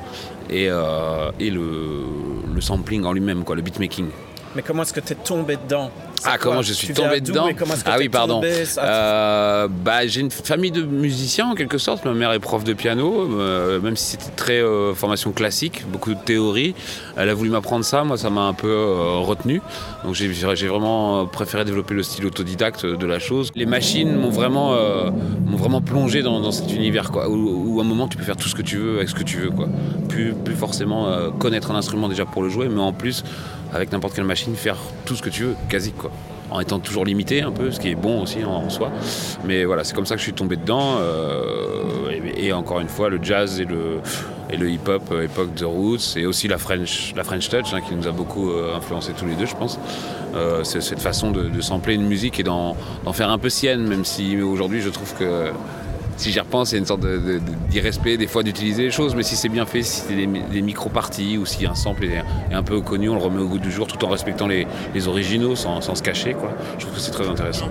et, 0.49 0.67
euh, 0.69 1.31
le 1.39 2.61
sampling 2.61 3.03
en 3.03 3.13
lui-même, 3.13 3.43
quoi, 3.43 3.55
le 3.55 3.61
beatmaking. 3.61 4.07
Mais 4.55 4.61
comment 4.61 4.83
est-ce 4.83 4.93
que 4.93 4.99
tu 4.99 5.13
es 5.13 5.15
tombé 5.15 5.57
dedans 5.57 5.89
Ah, 6.23 6.37
comment 6.39 6.61
je 6.61 6.73
suis 6.73 6.87
Tu 6.87 6.93
tombé 6.93 7.21
dedans 7.21 7.47
Ah 7.85 7.95
oui, 7.97 8.07
pardon. 8.07 8.41
Euh, 8.77 9.67
bah, 9.67 10.05
j'ai 10.05 10.21
une 10.21 10.29
famille 10.29 10.71
de 10.71 10.83
musiciens 10.83 11.47
en 11.47 11.55
quelque 11.55 11.79
sorte. 11.79 12.05
Ma 12.05 12.13
mère 12.13 12.31
est 12.33 12.39
prof 12.39 12.63
de 12.63 12.73
piano, 12.73 13.29
euh, 13.39 13.79
même 13.79 13.97
si 13.97 14.11
c'était 14.11 14.31
très 14.35 14.61
euh, 14.61 14.93
formation 14.93 15.31
classique, 15.31 15.83
beaucoup 15.87 16.13
de 16.13 16.19
théorie. 16.19 16.75
Elle 17.17 17.29
a 17.29 17.33
voulu 17.33 17.49
m'apprendre 17.49 17.83
ça, 17.83 18.03
moi 18.03 18.17
ça 18.17 18.29
m'a 18.29 18.41
un 18.41 18.53
peu 18.53 18.73
retenu. 19.21 19.61
Donc 20.03 20.13
j'ai 20.13 20.67
vraiment 20.67 21.25
préféré 21.25 21.65
développer 21.65 21.93
le 21.95 22.03
style 22.03 22.25
autodidacte 22.25 22.85
de 22.85 23.05
la 23.07 23.19
chose. 23.19 23.49
Les 23.55 23.65
machines 23.65 24.15
m'ont 24.15 24.29
vraiment, 24.29 24.75
m'ont 25.45 25.57
vraiment 25.57 25.81
plongé 25.81 26.21
dans, 26.21 26.39
dans 26.41 26.51
cet 26.51 26.73
univers, 26.73 27.11
quoi, 27.11 27.27
où, 27.29 27.73
où 27.73 27.79
à 27.79 27.83
un 27.83 27.87
moment 27.87 28.07
tu 28.07 28.17
peux 28.17 28.23
faire 28.23 28.37
tout 28.37 28.49
ce 28.49 28.55
que 28.55 28.61
tu 28.61 28.77
veux 28.77 28.97
avec 28.97 29.09
ce 29.09 29.15
que 29.15 29.23
tu 29.23 29.37
veux, 29.37 29.49
quoi. 29.49 29.67
Plus, 30.09 30.33
plus 30.33 30.55
forcément 30.55 31.31
connaître 31.39 31.71
un 31.71 31.75
instrument 31.75 32.07
déjà 32.07 32.25
pour 32.25 32.43
le 32.43 32.49
jouer, 32.49 32.67
mais 32.69 32.81
en 32.81 32.93
plus 32.93 33.23
avec 33.73 33.91
n'importe 33.91 34.15
quelle 34.15 34.23
machine 34.25 34.55
faire 34.55 34.77
tout 35.05 35.15
ce 35.15 35.21
que 35.21 35.29
tu 35.29 35.43
veux, 35.43 35.55
quasi 35.69 35.91
quoi 35.91 36.11
en 36.53 36.59
étant 36.59 36.79
toujours 36.79 37.03
limité 37.03 37.41
un 37.41 37.51
peu, 37.51 37.71
ce 37.71 37.79
qui 37.79 37.89
est 37.89 37.95
bon 37.95 38.21
aussi 38.21 38.45
en, 38.45 38.69
soi. 38.69 38.91
Mais 39.43 39.65
voilà, 39.65 39.83
c'est 39.83 39.95
comme 39.95 40.05
ça 40.05 40.13
que 40.13 40.19
je 40.19 40.25
suis 40.25 40.33
tombé 40.33 40.55
dedans. 40.55 40.97
euh, 40.99 41.83
et, 42.37 42.53
encore 42.53 42.79
une 42.79 42.89
fois, 42.89 43.09
le 43.09 43.19
jazz 43.21 43.59
et 43.59 43.65
le, 43.65 44.69
hip-hop, 44.69 45.01
euh, 45.11 45.23
époque 45.23 45.55
The 45.55 45.63
Roots, 45.63 46.15
et 46.15 46.27
aussi 46.27 46.47
la 46.47 46.59
French, 46.59 47.13
la 47.15 47.23
French 47.23 47.49
Touch, 47.49 47.73
hein, 47.73 47.81
qui 47.81 47.95
nous 47.95 48.07
a 48.07 48.11
beaucoup 48.11 48.51
euh, 48.51 48.75
influencé 48.75 49.13
tous 49.13 49.25
les 49.25 49.35
deux, 49.35 49.47
je 49.47 49.55
pense. 49.55 49.79
Euh, 50.35 50.63
c'est 50.63 50.81
cette 50.81 51.01
façon 51.01 51.31
de, 51.31 51.49
de 51.49 51.61
sampler 51.61 51.95
une 51.95 52.05
musique 52.05 52.39
et 52.39 52.43
d'en 52.43 52.75
faire 53.13 53.29
un 53.29 53.39
peu 53.39 53.49
sienne, 53.49 53.87
même 53.87 54.05
si 54.05 54.39
aujourd'hui 54.39 54.81
je 54.81 54.89
trouve 54.89 55.13
que 55.15 55.51
si 56.17 56.31
j'y 56.31 56.39
repense, 56.39 56.69
c'est 56.69 56.77
une 56.77 56.85
sorte 56.85 57.05
d'irrespect 57.69 58.17
des 58.17 58.27
fois 58.27 58.43
d'utiliser 58.43 58.83
les 58.83 58.91
choses, 58.91 59.15
mais 59.15 59.23
si 59.23 59.35
c'est 59.35 59.49
bien 59.49 59.65
fait, 59.65 59.83
si 59.83 60.01
c'est 60.01 60.15
des, 60.15 60.61
micro-parties 60.61 61.37
ou 61.37 61.45
si 61.45 61.65
un 61.65 61.75
sample 61.75 62.05
est, 62.05 62.23
un 62.53 62.63
peu 62.63 62.81
connu, 62.81 63.09
on 63.09 63.15
le 63.15 63.21
remet 63.21 63.41
au 63.41 63.47
goût 63.47 63.59
du 63.59 63.71
jour 63.71 63.87
tout 63.87 64.03
en 64.05 64.09
respectant 64.09 64.47
les, 64.47 64.67
originaux 65.07 65.55
sans, 65.55 65.81
se 65.81 66.03
cacher. 66.03 66.35
Je 66.77 66.85
trouve 66.85 66.95
que 66.95 67.01
c'est 67.01 67.11
très 67.11 67.27
intéressant. 67.27 67.69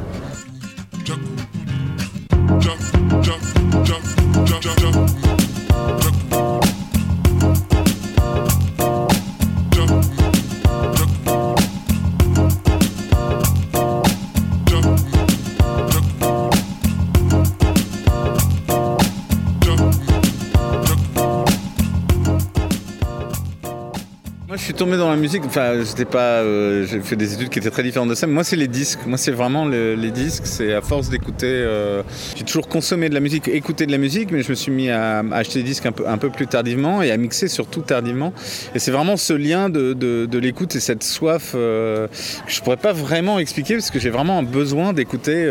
Dans 24.90 25.10
la 25.10 25.16
musique. 25.16 25.42
Enfin, 25.46 25.74
j'étais 25.84 26.04
pas. 26.04 26.40
euh, 26.40 26.84
j'ai 26.86 27.00
fait 27.00 27.16
des 27.16 27.34
études 27.34 27.48
qui 27.48 27.58
étaient 27.58 27.70
très 27.70 27.82
différentes 27.82 28.08
de 28.08 28.14
ça. 28.14 28.26
Mais 28.26 28.32
moi, 28.34 28.44
c'est 28.44 28.56
les 28.56 28.68
disques. 28.68 29.00
Moi, 29.06 29.16
c'est 29.16 29.30
vraiment 29.30 29.64
le- 29.64 29.94
les 29.94 30.10
disques. 30.10 30.42
C'est 30.46 30.74
à 30.74 30.80
force 30.80 31.08
d'écouter. 31.08 31.46
euh, 31.46 32.02
j'ai 32.36 32.44
toujours 32.44 32.68
consommé 32.68 33.08
de 33.08 33.14
la 33.14 33.20
musique, 33.20 33.48
écouté 33.48 33.86
de 33.86 33.92
la 33.92 33.98
musique, 33.98 34.30
mais 34.32 34.42
je 34.42 34.50
me 34.50 34.54
suis 34.54 34.72
mis 34.72 34.90
à, 34.90 35.20
acheter 35.32 35.60
des 35.60 35.64
disques 35.68 35.86
un 35.86 35.92
peu, 35.92 36.08
un 36.08 36.18
peu 36.18 36.30
plus 36.30 36.46
tardivement 36.46 37.00
et 37.02 37.10
à 37.10 37.16
mixer 37.16 37.48
surtout 37.48 37.80
tardivement. 37.80 38.32
Et 38.74 38.78
c'est 38.78 38.90
vraiment 38.90 39.16
ce 39.16 39.32
lien 39.32 39.68
de, 39.70 39.92
de- 39.92 40.38
l'écoute 40.38 40.74
et 40.74 40.80
cette 40.80 41.04
soif 41.04 41.52
euh, 41.54 42.08
que 42.08 42.52
je 42.52 42.60
pourrais 42.62 42.76
pas 42.76 42.92
vraiment 42.92 43.38
expliquer 43.38 43.74
parce 43.74 43.90
que 43.92 44.00
j'ai 44.00 44.10
vraiment 44.10 44.38
un 44.38 44.42
besoin 44.42 44.92
d'écouter. 44.92 45.48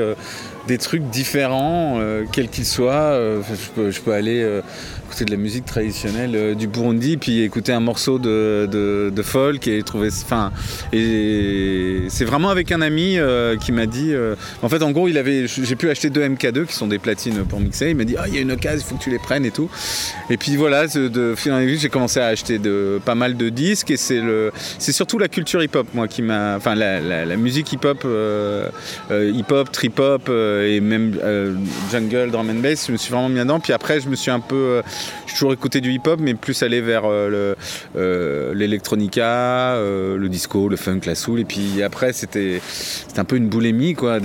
des 0.67 0.77
trucs 0.77 1.03
différents, 1.09 1.99
quels 2.31 2.49
qu'ils 2.49 2.65
soient. 2.65 3.17
Je, 3.89 3.99
peux, 4.01 4.11
aller 4.13 4.43
écouter 5.11 5.25
de 5.25 5.31
la 5.31 5.37
musique 5.37 5.65
traditionnelle 5.65 6.31
euh, 6.35 6.55
du 6.55 6.67
Burundi, 6.67 7.17
puis 7.17 7.41
écouter 7.41 7.73
un 7.73 7.81
morceau 7.81 8.17
de, 8.17 8.65
de- 8.71 9.21
folk 9.21 9.67
et 9.67 9.83
trouver. 9.83 10.07
Enfin, 10.07 10.51
et 10.93 12.03
c'est 12.07 12.23
vraiment 12.23 12.49
avec 12.49 12.71
un 12.71 12.81
ami 12.81 13.17
euh, 13.17 13.57
qui 13.57 13.71
m'a 13.73 13.85
dit. 13.87 14.13
euh, 14.13 14.35
en 14.63 14.69
fait, 14.69 14.81
en 14.81 14.91
gros, 14.91 15.09
il 15.09 15.17
avait, 15.17 15.47
j'ai 15.47 15.75
pu 15.75 15.89
acheter 15.89 16.09
deux 16.09 16.21
MK2 16.27 16.65
qui 16.65 16.73
sont 16.73 16.87
des 16.87 16.97
platines 16.97 17.43
pour 17.45 17.59
mixer. 17.59 17.89
Il 17.89 17.97
m'a 17.97 18.05
dit, 18.05 18.15
ah, 18.17 18.23
il 18.27 18.35
y 18.35 18.37
a 18.37 18.41
une 18.41 18.53
occasion, 18.53 18.83
il 18.85 18.89
faut 18.89 18.95
que 18.95 19.03
tu 19.03 19.09
les 19.09 19.19
prennes 19.19 19.45
et 19.45 19.51
tout. 19.51 19.69
Et 20.29 20.37
puis 20.37 20.55
voilà, 20.55 20.87
de, 20.87 21.35
fil 21.35 21.51
j'ai 21.77 21.89
commencé 21.89 22.19
à 22.19 22.27
acheter 22.27 22.57
de, 22.57 22.99
pas 23.03 23.13
mal 23.13 23.35
de 23.35 23.49
disques 23.49 23.91
et 23.91 23.97
c'est 23.97 24.21
le, 24.21 24.51
c'est 24.79 24.93
surtout 24.93 25.19
la 25.19 25.27
culture 25.27 25.61
hip-hop, 25.61 25.87
moi, 25.93 26.07
qui 26.07 26.21
m'a, 26.21 26.55
enfin, 26.55 26.73
la, 26.73 27.35
musique 27.35 27.71
hip-hop, 27.73 28.07
hip-hop, 29.11 29.71
trip-hop 29.71 30.29
et 30.29 30.79
même 30.79 31.17
jungle, 31.91 32.31
drum 32.31 32.49
and 32.49 32.61
bass, 32.61 32.87
je 32.87 32.93
me 32.93 32.97
suis 32.97 33.11
vraiment 33.11 33.29
mis 33.29 33.39
dedans. 33.39 33.59
Puis 33.59 33.73
après, 33.73 33.99
je 33.99 34.07
me 34.09 34.15
suis 34.15 34.31
un 34.31 34.39
peu, 34.39 34.81
j'ai 35.27 35.33
toujours 35.33 35.53
écouté 35.53 35.81
du 35.81 35.91
hip-hop, 35.91 36.19
mais 36.21 36.33
plus 36.33 36.61
allé 36.63 36.81
vers 36.81 37.05
euh, 37.05 37.29
le, 37.29 37.55
euh, 37.95 38.53
l'électronica, 38.53 39.73
euh, 39.75 40.17
le 40.17 40.29
disco, 40.29 40.69
le 40.69 40.75
funk, 40.75 41.01
la 41.05 41.15
soul. 41.15 41.39
Et 41.39 41.45
puis 41.45 41.83
après, 41.83 42.13
c'était, 42.13 42.61
un 43.17 43.23
peu 43.23 43.35
une 43.35 43.47
boulimie, 43.47 43.93
quoi, 43.93 44.19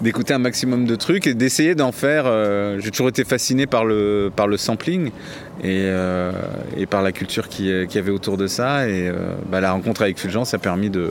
d'écouter 0.00 0.34
un 0.34 0.38
maximum 0.38 0.84
de 0.84 0.96
trucs 0.96 1.26
et 1.26 1.34
d'essayer 1.34 1.74
d'en 1.74 1.92
faire. 1.92 2.24
euh, 2.26 2.78
j'ai 2.80 2.90
toujours 2.90 3.08
été 3.08 3.24
fasciné 3.24 3.66
par 3.66 3.84
le 3.84 4.30
sampling 4.56 5.10
et, 5.62 5.82
euh, 5.86 6.32
et 6.76 6.86
par 6.86 7.02
la 7.02 7.12
culture 7.12 7.48
qui, 7.48 7.70
qui 7.88 7.98
avait 7.98 8.10
autour 8.10 8.36
de 8.36 8.46
ça. 8.46 8.88
Et 8.88 9.08
euh, 9.08 9.14
bah, 9.50 9.60
la 9.60 9.72
rencontre 9.72 10.02
avec 10.02 10.18
Fulgence 10.18 10.54
a 10.54 10.58
permis 10.58 10.90
de, 10.90 11.10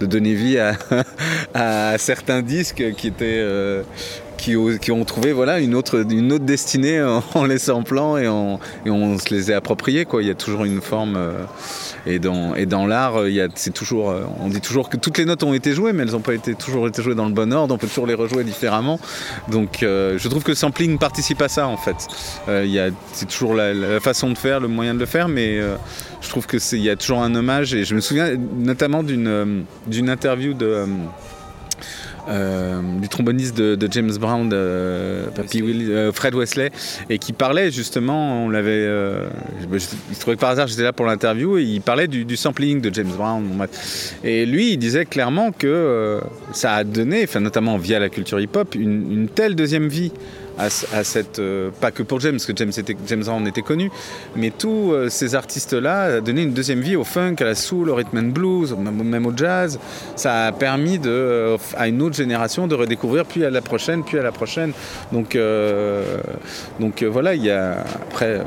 donner 0.00 0.34
vie 0.34 0.58
à, 1.54 1.98
certains 1.98 2.42
disques 2.42 2.84
qui 2.96 3.08
étaient. 3.08 3.38
euh, 3.40 3.82
qui, 4.38 4.56
ont- 4.90 5.04
trouvé 5.04 5.32
voilà, 5.32 5.60
une, 5.60 5.76
autre, 5.76 6.04
une 6.10 6.32
autre 6.32 6.44
destinée 6.44 7.00
en, 7.00 7.44
les 7.44 7.58
samplant 7.58 8.16
et, 8.16 8.28
on 8.28 8.58
se 9.18 9.32
les 9.32 9.52
est 9.52 9.54
appropriés. 9.54 10.04
Quoi. 10.04 10.22
Il 10.22 10.28
y 10.28 10.32
a 10.32 10.34
toujours 10.34 10.64
une 10.64 10.80
forme. 10.80 11.16
euh, 11.16 11.44
et 12.06 12.18
dans, 12.18 12.86
l'art, 12.86 13.16
euh, 13.20 13.30
y 13.30 13.40
euh, 13.40 14.24
on 14.40 14.48
dit 14.48 14.60
toujours 14.60 14.88
que 14.88 14.96
toutes 14.96 15.18
les 15.18 15.24
notes 15.24 15.42
ont 15.44 15.54
été 15.54 15.72
jouées, 15.72 15.92
mais 15.92 16.02
elles 16.02 16.12
n'ont 16.12 16.20
pas 16.20 16.34
été, 16.34 16.54
toujours 16.54 16.88
été 16.88 17.02
jouées 17.02 17.14
dans 17.14 17.26
le 17.26 17.32
bon 17.32 17.52
ordre. 17.52 17.74
On 17.74 17.78
peut 17.78 17.86
toujours 17.86 18.06
les 18.06 18.14
rejouer 18.14 18.44
différemment. 18.44 18.98
Donc 19.50 19.82
euh, 19.82 20.18
je 20.18 20.28
trouve 20.28 20.42
que 20.42 20.50
le 20.50 20.56
sampling 20.56 20.98
participe 20.98 21.40
à 21.42 21.48
ça 21.48 21.68
en 21.68 21.76
fait. 21.76 22.08
Euh, 22.48 22.64
y 22.66 22.80
c'est 23.12 23.28
toujours 23.28 23.54
la, 23.54 23.72
la 23.82 24.00
façon 24.00 24.30
de 24.30 24.38
faire, 24.38 24.60
le 24.60 24.68
moyen 24.68 24.94
de 24.94 25.00
le 25.00 25.06
faire, 25.06 25.28
mais 25.28 25.58
euh, 25.58 25.76
je 26.20 26.28
trouve 26.28 26.46
que 26.46 26.56
il 26.74 26.82
y 26.82 26.90
a 26.90 26.96
toujours 26.96 27.22
un 27.22 27.34
hommage. 27.34 27.74
Et 27.74 27.84
je 27.84 27.94
me 27.94 28.00
souviens 28.00 28.36
notamment 28.36 29.02
d'une 29.02 29.28
euh, 29.28 29.60
d'une 29.86 30.08
interview 30.08 30.54
de 30.54 30.86
euh, 32.28 32.80
du 33.00 33.08
tromboniste 33.08 33.56
de, 33.56 33.74
de 33.74 33.88
James 33.90 34.12
Brown, 34.16 34.48
euh, 34.52 35.26
Fred 36.12 36.34
Wesley, 36.36 36.70
et 37.10 37.18
qui 37.18 37.32
parlait 37.32 37.72
justement, 37.72 38.44
on 38.44 38.48
l'avait, 38.48 38.88
il 39.72 39.80
se 39.80 40.20
trouvait 40.20 40.36
que 40.36 40.40
par 40.40 40.50
hasard 40.50 40.68
j'étais 40.68 40.84
là 40.84 40.92
pour 40.92 41.06
l'interview, 41.06 41.58
et 41.58 41.64
il 41.64 41.80
parlait 41.80 42.06
du, 42.06 42.24
du 42.24 42.36
sampling 42.36 42.80
de 42.80 42.94
James 42.94 43.10
Brown. 43.16 43.44
Et 44.22 44.46
lui, 44.46 44.74
il 44.74 44.76
disait 44.78 45.04
clairement 45.04 45.50
que 45.50 46.20
ça 46.52 46.74
a 46.74 46.84
donné, 46.84 47.24
enfin, 47.24 47.40
notamment 47.40 47.76
via 47.76 47.98
la 47.98 48.08
culture 48.08 48.38
hip-hop, 48.38 48.76
une, 48.76 49.10
une 49.10 49.28
telle 49.28 49.56
deuxième 49.56 49.88
vie 49.88 50.12
euh, 51.38 51.70
pas 51.80 51.90
que 51.90 52.02
pour 52.02 52.20
James, 52.20 52.32
parce 52.32 52.46
que 52.46 52.52
James, 52.56 52.72
était, 52.76 52.96
James 53.06 53.22
Brown 53.24 53.46
était 53.46 53.62
connu, 53.62 53.90
mais 54.36 54.50
tous 54.50 54.92
euh, 54.92 55.08
ces 55.08 55.34
artistes-là 55.34 56.20
donné 56.20 56.42
une 56.42 56.52
deuxième 56.52 56.80
vie 56.80 56.96
au 56.96 57.04
funk, 57.04 57.36
à 57.40 57.44
la 57.44 57.54
soul, 57.54 57.90
au 57.90 57.94
rhythm 57.94 58.18
and 58.18 58.32
blues, 58.32 58.74
même, 58.76 59.26
au 59.26 59.36
jazz. 59.36 59.78
Ça 60.16 60.46
a 60.46 60.52
permis 60.52 61.00
euh, 61.06 61.56
à 61.76 61.88
une 61.88 62.02
autre 62.02 62.16
génération 62.16 62.66
de 62.66 62.74
redécouvrir, 62.74 63.24
puis 63.24 63.44
à 63.44 63.50
la 63.50 63.60
prochaine, 63.60 64.04
puis 64.04 64.18
à 64.18 64.22
la 64.22 64.32
prochaine. 64.32 64.72
Donc, 65.12 65.36
voilà, 67.02 67.34
il 67.34 67.44
y 67.44 67.50
a 67.50 67.80
après. 67.80 68.40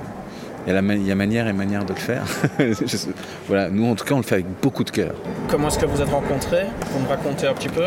Il 0.68 0.74
y, 0.74 1.12
a 1.12 1.16
manière 1.16 1.48
et 1.48 1.54
manière 1.54 1.86
de 1.86 1.94
le 1.94 2.00
faire. 2.00 2.24
Nous 3.72 3.86
en 3.86 3.94
tout 3.94 4.04
cas 4.04 4.16
on 4.16 4.18
le 4.18 4.24
fait 4.24 4.36
avec 4.36 4.48
beaucoup 4.64 4.84
de 4.84 4.90
cœur. 4.90 5.14
Comment 5.48 5.68
est-ce 5.68 5.78
que 5.78 5.86
vous 5.86 6.02
êtes 6.02 6.10
rencontrés? 6.10 6.66
Vous 6.90 7.02
me 7.02 7.08
racontez 7.08 7.46
un 7.46 7.54
petit 7.54 7.70
peu 7.70 7.84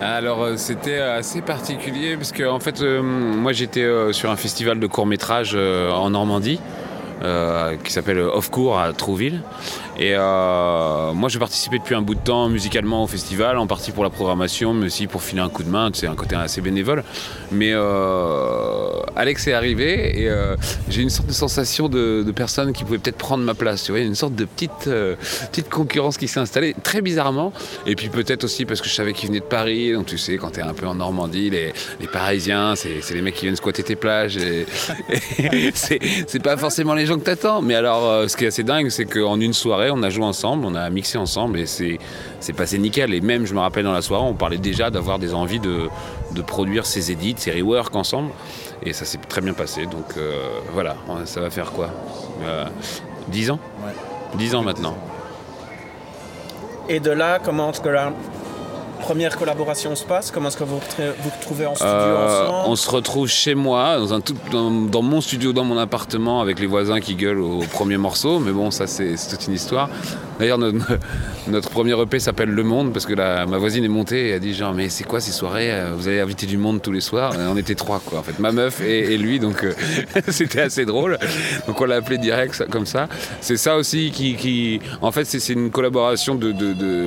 Alors 0.00 0.42
euh, 0.42 0.56
c'était 0.56 0.98
assez 0.98 1.40
particulier 1.42 2.16
parce 2.16 2.30
que 2.30 2.44
en 2.44 2.60
fait 2.60 2.82
euh, 2.82 3.02
moi 3.02 3.52
j'étais 3.52 3.82
euh, 3.82 4.12
sur 4.12 4.30
un 4.30 4.36
festival 4.36 4.78
de 4.78 4.86
court 4.86 5.06
métrage 5.06 5.54
en 5.56 6.10
Normandie 6.10 6.60
euh, 7.22 7.76
qui 7.82 7.92
s'appelle 7.92 8.20
Off 8.20 8.48
Court 8.48 8.78
à 8.78 8.92
Trouville 8.92 9.40
et 9.98 10.14
euh, 10.14 11.12
moi 11.12 11.28
j'ai 11.28 11.40
participé 11.40 11.78
depuis 11.78 11.96
un 11.96 12.02
bout 12.02 12.14
de 12.14 12.20
temps 12.20 12.48
musicalement 12.48 13.02
au 13.02 13.06
festival 13.08 13.58
en 13.58 13.66
partie 13.66 13.90
pour 13.90 14.04
la 14.04 14.10
programmation 14.10 14.72
mais 14.72 14.86
aussi 14.86 15.08
pour 15.08 15.22
filer 15.22 15.40
un 15.40 15.48
coup 15.48 15.64
de 15.64 15.68
main 15.68 15.90
c'est 15.92 16.06
un 16.06 16.14
côté 16.14 16.36
assez 16.36 16.60
bénévole. 16.60 17.02
Mais 17.50 17.72
euh, 17.72 18.90
Alex 19.16 19.46
est 19.48 19.52
arrivé 19.52 20.20
et 20.20 20.28
euh, 20.28 20.54
j'ai 20.88 21.02
une 21.02 21.10
sorte 21.10 21.28
de 21.28 21.32
sensation 21.32 21.88
de, 21.88 22.22
de 22.22 22.32
personne 22.32 22.72
qui 22.72 22.84
pouvait 22.84 22.98
peut-être 22.98 23.16
prendre 23.16 23.42
ma 23.42 23.54
place 23.54 23.84
tu 23.84 23.92
vois 23.92 24.00
une 24.00 24.14
sorte 24.14 24.34
de 24.34 24.44
petite 24.44 24.86
euh, 24.86 25.16
petite 25.50 25.68
concurrence 25.68 26.16
qui 26.16 26.28
s'est 26.28 26.40
installée 26.40 26.74
très 26.82 27.00
bizarrement. 27.00 27.52
Et 27.86 27.96
puis 27.96 28.08
peut-être 28.08 28.44
aussi 28.44 28.64
parce 28.64 28.80
que 28.80 28.88
je 28.88 28.94
savais 28.94 29.12
qu'il 29.12 29.28
venait 29.28 29.40
de 29.40 29.44
Paris 29.44 29.92
donc 29.92 30.06
tu 30.06 30.18
sais 30.18 30.36
quand 30.36 30.50
t'es 30.50 30.62
un 30.62 30.74
peu 30.74 30.86
en 30.86 30.94
Normandie 30.94 31.50
les, 31.50 31.72
Parisiens 32.12 32.74
c'est 32.76 33.14
les 33.14 33.20
mecs 33.20 33.34
qui 33.34 33.46
viennent 33.46 33.56
squatter 33.56 33.82
tes 33.82 33.96
plages 33.96 34.36
et, 34.36 34.66
et 35.38 35.72
c'est 35.74 36.42
pas 36.42 36.56
forcément 36.56 36.94
les 36.94 37.06
gens 37.06 37.18
que 37.18 37.24
t'attends. 37.24 37.62
Mais 37.62 37.74
alors 37.74 38.28
ce 38.28 38.36
qui 38.36 38.44
est 38.44 38.48
assez 38.48 38.62
dingue 38.62 38.90
c'est 38.90 39.04
qu'en 39.04 39.40
une 39.40 39.52
soirée 39.52 39.87
on 39.90 40.02
a 40.02 40.10
joué 40.10 40.24
ensemble 40.24 40.64
on 40.64 40.74
a 40.74 40.88
mixé 40.90 41.18
ensemble 41.18 41.58
et 41.58 41.66
c'est 41.66 41.98
passé 42.56 42.78
nickel. 42.78 43.14
Et 43.14 43.20
même 43.20 43.46
je 43.46 43.54
me 43.54 43.60
rappelle 43.60 43.84
dans 43.84 43.92
la 43.92 44.02
soirée 44.02 44.24
on 44.24 44.34
parlait 44.34 44.58
déjà 44.58 44.90
d'avoir 44.90 45.18
des 45.18 45.34
envies 45.34 45.60
de, 45.60 45.88
de 46.32 46.42
produire 46.42 46.86
ces 46.86 47.10
edits 47.10 47.34
ces 47.38 47.52
reworks 47.52 47.94
ensemble. 47.94 48.30
Et 48.82 48.92
ça 48.92 49.04
s'est 49.04 49.18
très 49.18 49.40
bien 49.40 49.54
passé. 49.54 49.86
Donc 49.86 50.16
euh, 50.16 50.48
voilà. 50.72 50.96
Ça 51.24 51.40
va 51.40 51.50
faire 51.50 51.72
quoi? 51.72 51.90
Euh, 52.42 52.66
10 53.28 53.50
ans? 53.50 53.58
10 54.36 54.54
ans 54.54 54.62
maintenant. 54.62 54.96
Et 56.88 57.00
de 57.00 57.10
là, 57.10 57.38
comment 57.38 57.70
est-ce 57.70 57.80
que 57.80 57.90
première 59.08 59.38
collaboration 59.38 59.96
se 59.96 60.04
passe 60.04 60.30
Comment 60.30 60.48
est-ce 60.48 60.58
que 60.58 60.64
vous 60.64 60.76
vous 60.78 61.30
retrouvez 61.38 61.64
en 61.64 61.74
studio 61.74 61.90
Euh, 61.90 62.46
ensemble 62.46 62.68
on 62.70 62.76
se 62.76 62.90
retrouve 62.90 63.26
chez 63.26 63.54
moi, 63.54 63.96
dans, 63.98 64.12
un 64.12 64.20
tout, 64.20 64.34
dans, 64.52 64.70
dans 64.70 65.00
mon 65.00 65.22
studio, 65.22 65.54
dans 65.54 65.64
mon 65.64 65.78
appartement, 65.78 66.42
avec 66.42 66.60
les 66.60 66.66
voisins 66.66 67.00
qui 67.00 67.14
gueulent 67.14 67.38
au 67.40 67.60
premier 67.72 67.96
morceau. 67.96 68.38
Mais 68.38 68.52
bon, 68.52 68.70
ça, 68.70 68.86
c'est 68.86 69.14
toute 69.30 69.46
une 69.46 69.54
histoire. 69.54 69.88
D'ailleurs, 70.38 70.58
notre, 70.58 70.76
notre 71.48 71.70
premier 71.70 71.98
EP 71.98 72.18
s'appelle 72.18 72.50
Le 72.50 72.62
Monde, 72.62 72.92
parce 72.92 73.06
que 73.06 73.14
la- 73.14 73.46
ma 73.46 73.56
voisine 73.56 73.82
est 73.82 73.88
montée 74.00 74.28
et 74.28 74.34
a 74.34 74.38
dit 74.38 74.52
genre, 74.52 74.74
mais 74.74 74.90
c'est 74.90 75.04
quoi 75.04 75.20
ces 75.20 75.32
soirées 75.32 75.72
euh, 75.72 75.94
Vous 75.96 76.06
allez 76.08 76.20
inviter 76.20 76.44
du 76.46 76.58
monde 76.58 76.82
tous 76.82 76.92
les 76.92 77.00
soirs? 77.00 77.32
Et 77.34 77.38
On 77.50 77.56
était 77.56 77.74
trois, 77.76 78.00
quoi, 78.04 78.18
en 78.18 78.22
fait. 78.22 78.38
Ma 78.38 78.52
meuf 78.52 78.82
et, 78.82 79.14
et 79.14 79.16
lui, 79.16 79.40
donc 79.40 79.64
euh, 79.64 79.72
c'était 80.28 80.60
assez 80.60 80.84
drôle. 80.84 81.16
Donc 81.66 81.80
on 81.80 81.86
l'a 81.86 81.96
appelé 81.96 82.18
direct, 82.18 82.62
comme 82.70 82.84
ça. 82.84 83.08
C'est 83.40 83.56
ça 83.56 83.76
aussi 83.76 84.10
qui, 84.10 84.36
qui- 84.36 84.80
En 85.00 85.12
fait, 85.12 85.24
c'est 85.24 85.40
c'est 85.40 85.54
une 85.54 85.70
collaboration 85.70 86.34
de- 86.34 86.52
de- 86.52 86.74
de 86.74 87.06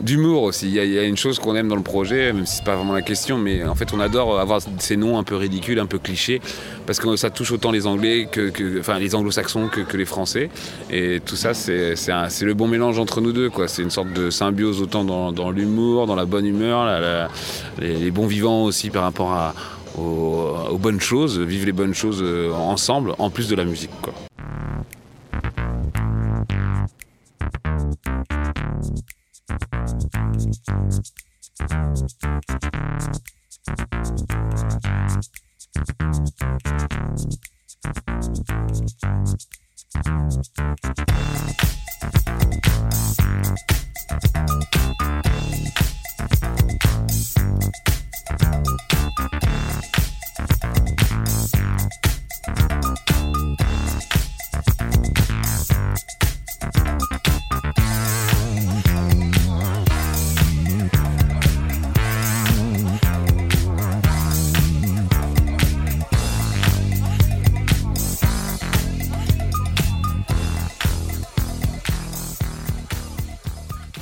d'humour 0.00 0.42
aussi. 0.42 0.66
Il 0.66 0.74
y, 0.74 0.80
a, 0.80 0.84
y 0.84 0.98
a 0.98 1.04
une 1.04 1.16
chose 1.16 1.38
qu'on 1.38 1.54
aime 1.56 1.68
dans 1.68 1.76
le 1.76 1.82
projet, 1.82 2.32
même 2.32 2.46
si 2.46 2.56
c'est 2.56 2.64
pas 2.64 2.76
vraiment 2.76 2.92
la 2.92 3.02
question, 3.02 3.38
mais 3.38 3.64
en 3.64 3.74
fait 3.74 3.92
on 3.92 4.00
adore 4.00 4.38
avoir 4.38 4.60
ces 4.78 4.96
noms 4.96 5.18
un 5.18 5.24
peu 5.24 5.36
ridicules, 5.36 5.78
un 5.78 5.86
peu 5.86 5.98
clichés, 5.98 6.40
parce 6.86 6.98
que 6.98 7.16
ça 7.16 7.30
touche 7.30 7.52
autant 7.52 7.70
les 7.70 7.86
Anglais 7.86 8.28
que, 8.30 8.80
enfin 8.80 8.98
les 8.98 9.14
Anglo-Saxons 9.14 9.68
que, 9.68 9.96
les 9.96 10.04
Français. 10.04 10.50
Et 10.90 11.20
tout 11.24 11.36
ça, 11.36 11.54
c'est 11.54 11.94
le 12.42 12.54
bon 12.54 12.68
mélange 12.68 12.98
entre 12.98 13.20
nous 13.20 13.32
deux, 13.32 13.50
quoi. 13.50 13.68
C'est 13.68 13.82
une 13.82 13.90
sorte 13.90 14.12
de 14.12 14.30
symbiose 14.30 14.82
autant 14.82 15.04
dans, 15.04 15.50
l'humour, 15.50 16.06
dans 16.06 16.16
la 16.16 16.24
bonne 16.24 16.46
humeur, 16.46 17.28
les, 17.78 18.10
bons 18.10 18.26
vivants 18.26 18.64
aussi 18.64 18.90
par 18.90 19.02
rapport 19.02 19.54
aux 19.98 20.78
bonnes 20.78 21.00
choses, 21.00 21.38
vivre 21.38 21.66
les 21.66 21.72
bonnes 21.72 21.94
choses 21.94 22.20
euh, 22.22 22.52
ensemble, 22.52 23.14
en 23.18 23.30
plus 23.30 23.48
de 23.48 23.54
la 23.54 23.64
musique, 23.64 23.90
quoi. 24.02 24.12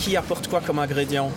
Qui 0.02 0.16
apporte 0.16 0.48
quoi 0.48 0.60
comme 0.60 0.80
ingrédient 0.80 1.30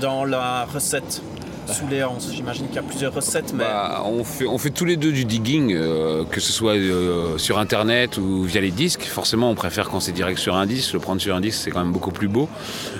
dans 0.00 0.24
la 0.26 0.66
recette 0.66 1.22
sous 1.66 1.86
les 1.88 2.04
hanches? 2.04 2.30
J'imagine 2.34 2.66
qu'il 2.66 2.76
y 2.76 2.78
a 2.78 2.82
plusieurs 2.82 3.14
recettes, 3.14 3.54
mais... 3.54 3.64
Bah, 3.64 4.02
on, 4.04 4.24
fait, 4.24 4.46
on 4.46 4.58
fait 4.58 4.70
tous 4.70 4.84
les 4.84 4.96
deux 4.96 5.10
du 5.10 5.24
digging, 5.24 5.72
euh, 5.74 6.24
que 6.24 6.38
ce 6.38 6.52
soit 6.52 6.74
euh, 6.74 7.38
sur 7.38 7.58
Internet 7.58 8.18
ou 8.18 8.42
via 8.42 8.60
les 8.60 8.70
disques. 8.70 9.04
Forcément, 9.04 9.50
on 9.50 9.54
préfère 9.54 9.88
quand 9.88 10.00
c'est 10.00 10.12
direct 10.12 10.38
sur 10.38 10.54
un 10.54 10.66
disque. 10.66 10.92
Le 10.92 10.98
prendre 10.98 11.20
sur 11.20 11.34
un 11.34 11.40
disque, 11.40 11.60
c'est 11.64 11.70
quand 11.70 11.82
même 11.82 11.92
beaucoup 11.92 12.10
plus 12.10 12.28
beau. 12.28 12.48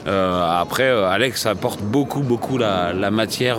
Euh, 0.06 0.58
après, 0.58 0.88
Alex 0.88 1.44
apporte 1.44 1.82
beaucoup, 1.82 2.20
beaucoup 2.20 2.56
la 2.56 3.10
matière 3.10 3.58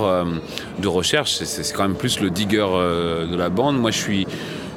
de 0.79 0.87
recherche. 0.87 1.31
C'est 1.43 1.73
quand 1.73 1.83
même 1.83 1.97
plus 1.97 2.21
le 2.21 2.31
digger 2.31 2.67
de 3.29 3.35
la 3.35 3.49
bande. 3.49 3.79
Moi, 3.79 3.91
je 3.91 3.97
suis 3.97 4.27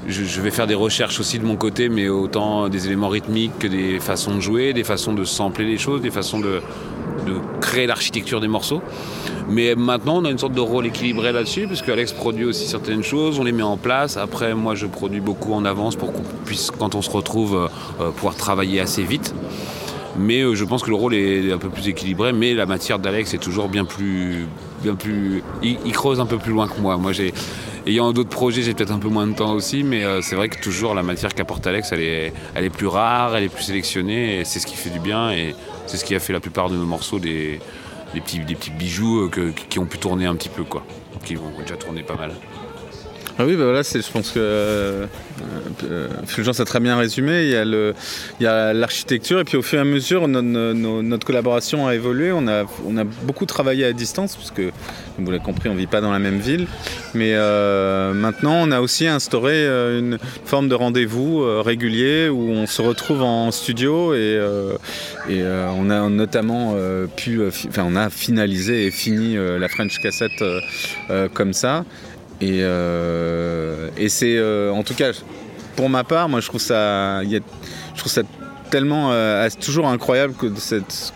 je, 0.09 0.41
vais 0.41 0.51
faire 0.51 0.67
des 0.67 0.75
recherches 0.75 1.21
aussi 1.21 1.39
de 1.39 1.45
mon 1.45 1.57
côté, 1.57 1.89
mais 1.89 2.09
autant 2.09 2.69
des 2.69 2.87
éléments 2.87 3.09
rythmiques 3.09 3.59
que 3.59 3.67
des 3.67 4.01
façons 4.01 4.35
de 4.35 4.41
jouer, 4.41 4.73
des 4.73 4.85
façons 4.85 5.13
de 5.13 5.25
sampler 5.25 5.65
les 5.65 5.79
choses, 5.79 6.01
des 6.01 6.11
façons 6.11 6.41
de, 6.41 6.61
créer 7.61 7.87
l'architecture 7.87 8.41
des 8.41 8.49
morceaux. 8.49 8.83
Mais 9.49 9.75
maintenant, 9.77 10.19
on 10.19 10.25
a 10.25 10.31
une 10.31 10.39
sorte 10.39 10.55
de 10.55 10.61
rôle 10.61 10.87
équilibré 10.87 11.33
là-dessus, 11.33 11.67
parce 11.69 11.83
qu'Alex 11.83 12.13
produit 12.13 12.45
aussi 12.45 12.67
certaines 12.67 13.05
choses, 13.05 13.39
on 13.39 13.45
les 13.45 13.53
met 13.53 13.63
en 13.63 13.77
place. 13.77 14.17
Après, 14.17 14.55
moi, 14.55 14.75
je 14.75 14.87
produis 14.87 15.21
beaucoup 15.21 15.53
en 15.53 15.65
avance 15.65 15.95
pour 15.95 16.13
qu'on 16.13 16.23
puisse, 16.45 16.71
quand 16.71 16.95
on 16.95 17.03
se 17.03 17.11
retrouve, 17.11 17.69
euh, 18.01 18.11
pouvoir 18.11 18.35
travailler 18.35 18.81
assez 18.81 19.05
vite. 19.05 19.35
Mais 20.19 20.43
euh, 20.43 20.55
je 20.55 20.65
pense 20.65 20.83
que 20.83 20.91
le 20.91 20.97
rôle 20.97 21.15
est 21.15 21.53
un 21.53 21.59
peu 21.59 21.69
plus 21.69 21.89
équilibré, 21.89 22.33
mais 22.33 22.55
la 22.55 22.67
matière 22.67 22.99
d'Alex 22.99 23.33
est 23.35 23.39
toujours 23.39 23.69
bien 23.69 23.85
plus. 23.85 24.47
Bien 24.83 24.97
plus 24.97 25.45
il, 25.63 25.79
il, 25.87 25.93
creuse 25.93 26.19
un 26.19 26.27
peu 26.27 26.39
plus 26.39 26.53
loin 26.53 26.67
que 26.67 26.81
moi. 26.81 26.97
Moi, 26.97 27.13
j'ai 27.13 27.33
Ayant 27.85 28.13
d'autres 28.13 28.31
projets, 28.31 28.63
j'ai 28.63 28.75
peut-être 28.75 28.93
un 28.93 29.01
peu 29.01 29.09
moins 29.09 29.27
de 29.27 29.35
temps 29.35 29.53
aussi, 29.53 29.83
mais 29.83 30.05
euh, 30.05 30.23
c'est 30.23 30.37
vrai 30.37 30.49
que 30.49 30.61
toujours 30.63 30.95
la 30.95 31.03
matière 31.03 31.35
qu'apporte 31.35 31.67
Alex, 31.67 31.91
elle 31.93 32.01
est, 32.01 32.71
plus 32.71 32.87
rare, 32.87 33.35
elle 33.37 33.45
est 33.45 33.49
plus 33.49 33.65
sélectionnée, 33.65 34.39
et 34.39 34.45
c'est 34.45 34.61
ce 34.61 34.67
qui 34.67 34.77
fait 34.77 34.91
du 34.91 35.01
bien, 35.01 35.33
et 35.33 35.57
c'est 35.87 35.97
ce 35.97 36.05
qui 36.05 36.15
a 36.15 36.21
fait 36.21 36.33
la 36.33 36.39
plupart 36.39 36.71
de 36.71 36.77
nos 36.77 36.85
morceaux 36.85 37.19
des, 37.19 37.59
petits, 38.15 38.71
bijoux 38.71 39.29
euh, 39.37 39.53
qui 39.69 39.81
ont 39.81 39.87
pu 39.87 39.99
tourner 39.99 40.27
un 40.27 40.37
petit 40.37 40.49
peu, 40.49 40.63
quoi. 40.63 40.85
Qui 41.25 41.37
ont 41.37 41.53
déjà 41.61 41.77
tourné 41.77 42.03
pas 42.03 42.15
mal. 42.15 42.33
Ah 43.39 43.47
oui, 43.47 43.57
bah 43.57 43.65
voilà, 43.65 43.81
je 43.81 44.13
pense 44.13 44.31
que 44.31 44.39
euh, 44.39 45.07
euh, 45.85 46.09
Fulgence 46.27 46.61
a 46.61 46.67
très 46.67 46.81
bien 46.81 46.99
résumé. 46.99 47.45
Il 47.45 47.49
y 47.49 47.57
a, 47.57 47.65
le, 47.65 47.95
il 48.39 48.43
y 48.43 48.47
a 48.47 48.75
l'architecture 48.75 49.41
et 49.41 49.45
puis 49.45 49.57
au 49.57 49.63
fur 49.63 49.79
et 49.79 49.81
à 49.81 49.85
mesure, 49.85 50.29
notre, 50.29 51.27
collaboration 51.27 51.87
a 51.87 51.95
évolué. 51.95 52.31
On 52.31 52.47
a, 52.47 52.65
on 52.87 52.99
a 52.99 53.05
beaucoup 53.05 53.47
travaillé 53.47 53.87
à 53.87 53.95
distance 53.95 54.37
parce 54.37 54.51
que, 54.51 54.71
comme 55.17 55.25
vous 55.25 55.31
l'avez 55.31 55.43
compris, 55.43 55.71
on 55.71 55.75
ne 55.75 55.79
vit 55.79 55.87
pas 55.87 56.03
dans 56.03 56.13
la 56.13 56.19
même 56.19 56.41
ville. 56.41 56.67
Mais 57.15 57.33
euh, 57.35 58.13
maintenant, 58.13 58.57
on 58.69 58.71
a 58.71 58.83
aussi 58.83 59.07
instauré 59.07 59.67
une 59.67 60.19
forme 60.45 60.69
de 60.69 60.75
rendez-vous 60.75 61.63
régulier 61.63 62.29
où 62.29 62.51
on 62.51 62.67
se 62.67 62.83
retrouve 62.83 63.23
en 63.23 63.51
studio 63.51 64.15
et, 64.15 64.39
et 65.31 65.43
on 65.43 65.89
a 65.89 66.09
notamment 66.11 66.77
pu, 67.17 67.41
enfin, 67.47 67.85
on 67.87 67.97
a 67.97 68.11
finalisé 68.11 68.87
et 68.87 68.91
fini 68.91 69.37
la 69.37 69.69
French 69.69 69.99
Cassette 70.03 70.45
comme 71.33 71.55
ça. 71.55 71.85
Euh, 72.43 73.89
et, 73.97 74.09
c'est, 74.09 74.37
euh, 74.37 74.73
en 74.73 74.83
tout 74.83 74.95
cas, 74.95 75.13
pour 75.77 75.89
ma 75.89 76.05
part, 76.05 76.29
moi 76.29 76.41
je 76.41 76.49
trouve 76.49 76.61
ça, 76.61 77.23
je 77.25 77.39
trouve 77.97 78.13
ça 78.13 78.23
tellement 78.71 79.11
euh, 79.13 79.49
toujours 79.61 79.87
incroyable 79.87 80.35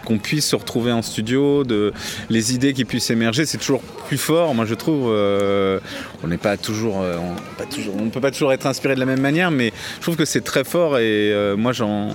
qu'on 0.05 0.19
puisse 0.19 0.47
se 0.47 0.57
retrouver 0.57 0.93
en 0.93 1.01
studio, 1.01 1.65
de 1.65 1.93
les 2.29 2.55
idées 2.55 2.75
qui 2.75 2.85
puissent 2.85 3.11
émerger, 3.11 3.47
c'est 3.47 3.57
toujours 3.57 3.81
plus 3.81 4.19
fort. 4.19 4.55
Moi, 4.55 4.67
je 4.67 4.75
trouve, 4.75 5.07
on 5.09 6.29
n'est 6.29 6.37
pas 6.37 6.57
toujours, 6.57 6.97
on, 6.99 7.35
pas 7.57 7.65
peut 8.13 8.21
pas 8.21 8.31
toujours 8.31 8.53
être 8.53 8.67
inspiré 8.67 8.95
de 8.95 9.01
la 9.01 9.07
même 9.07 9.21
manière, 9.21 9.51
mais 9.51 9.73
je 9.97 10.03
trouve 10.03 10.17
que 10.17 10.27
c'est 10.27 10.43
très 10.43 10.65
fort 10.65 10.99
et 10.99 11.35
moi 11.57 11.73
j'en 11.73 12.11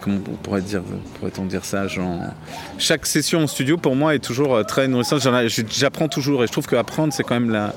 comment 0.00 0.20
pourrait 0.42 0.60
dire, 0.60 0.82
pourrait-on 1.18 1.46
dire 1.46 1.64
ça, 1.64 1.86
chaque 2.78 3.06
session 3.06 3.40
en 3.40 3.46
studio 3.46 3.76
pour 3.76 3.96
moi 3.96 4.14
est 4.14 4.18
toujours 4.18 4.54
euh, 4.54 4.62
très 4.62 4.88
nourrissante. 4.88 5.26
J'apprends 5.70 6.08
toujours 6.08 6.44
et 6.44 6.46
je 6.46 6.52
trouve 6.52 6.66
qu'apprendre 6.66 7.12
c'est 7.12 7.22
quand 7.22 7.34
même 7.34 7.50
la, 7.50 7.74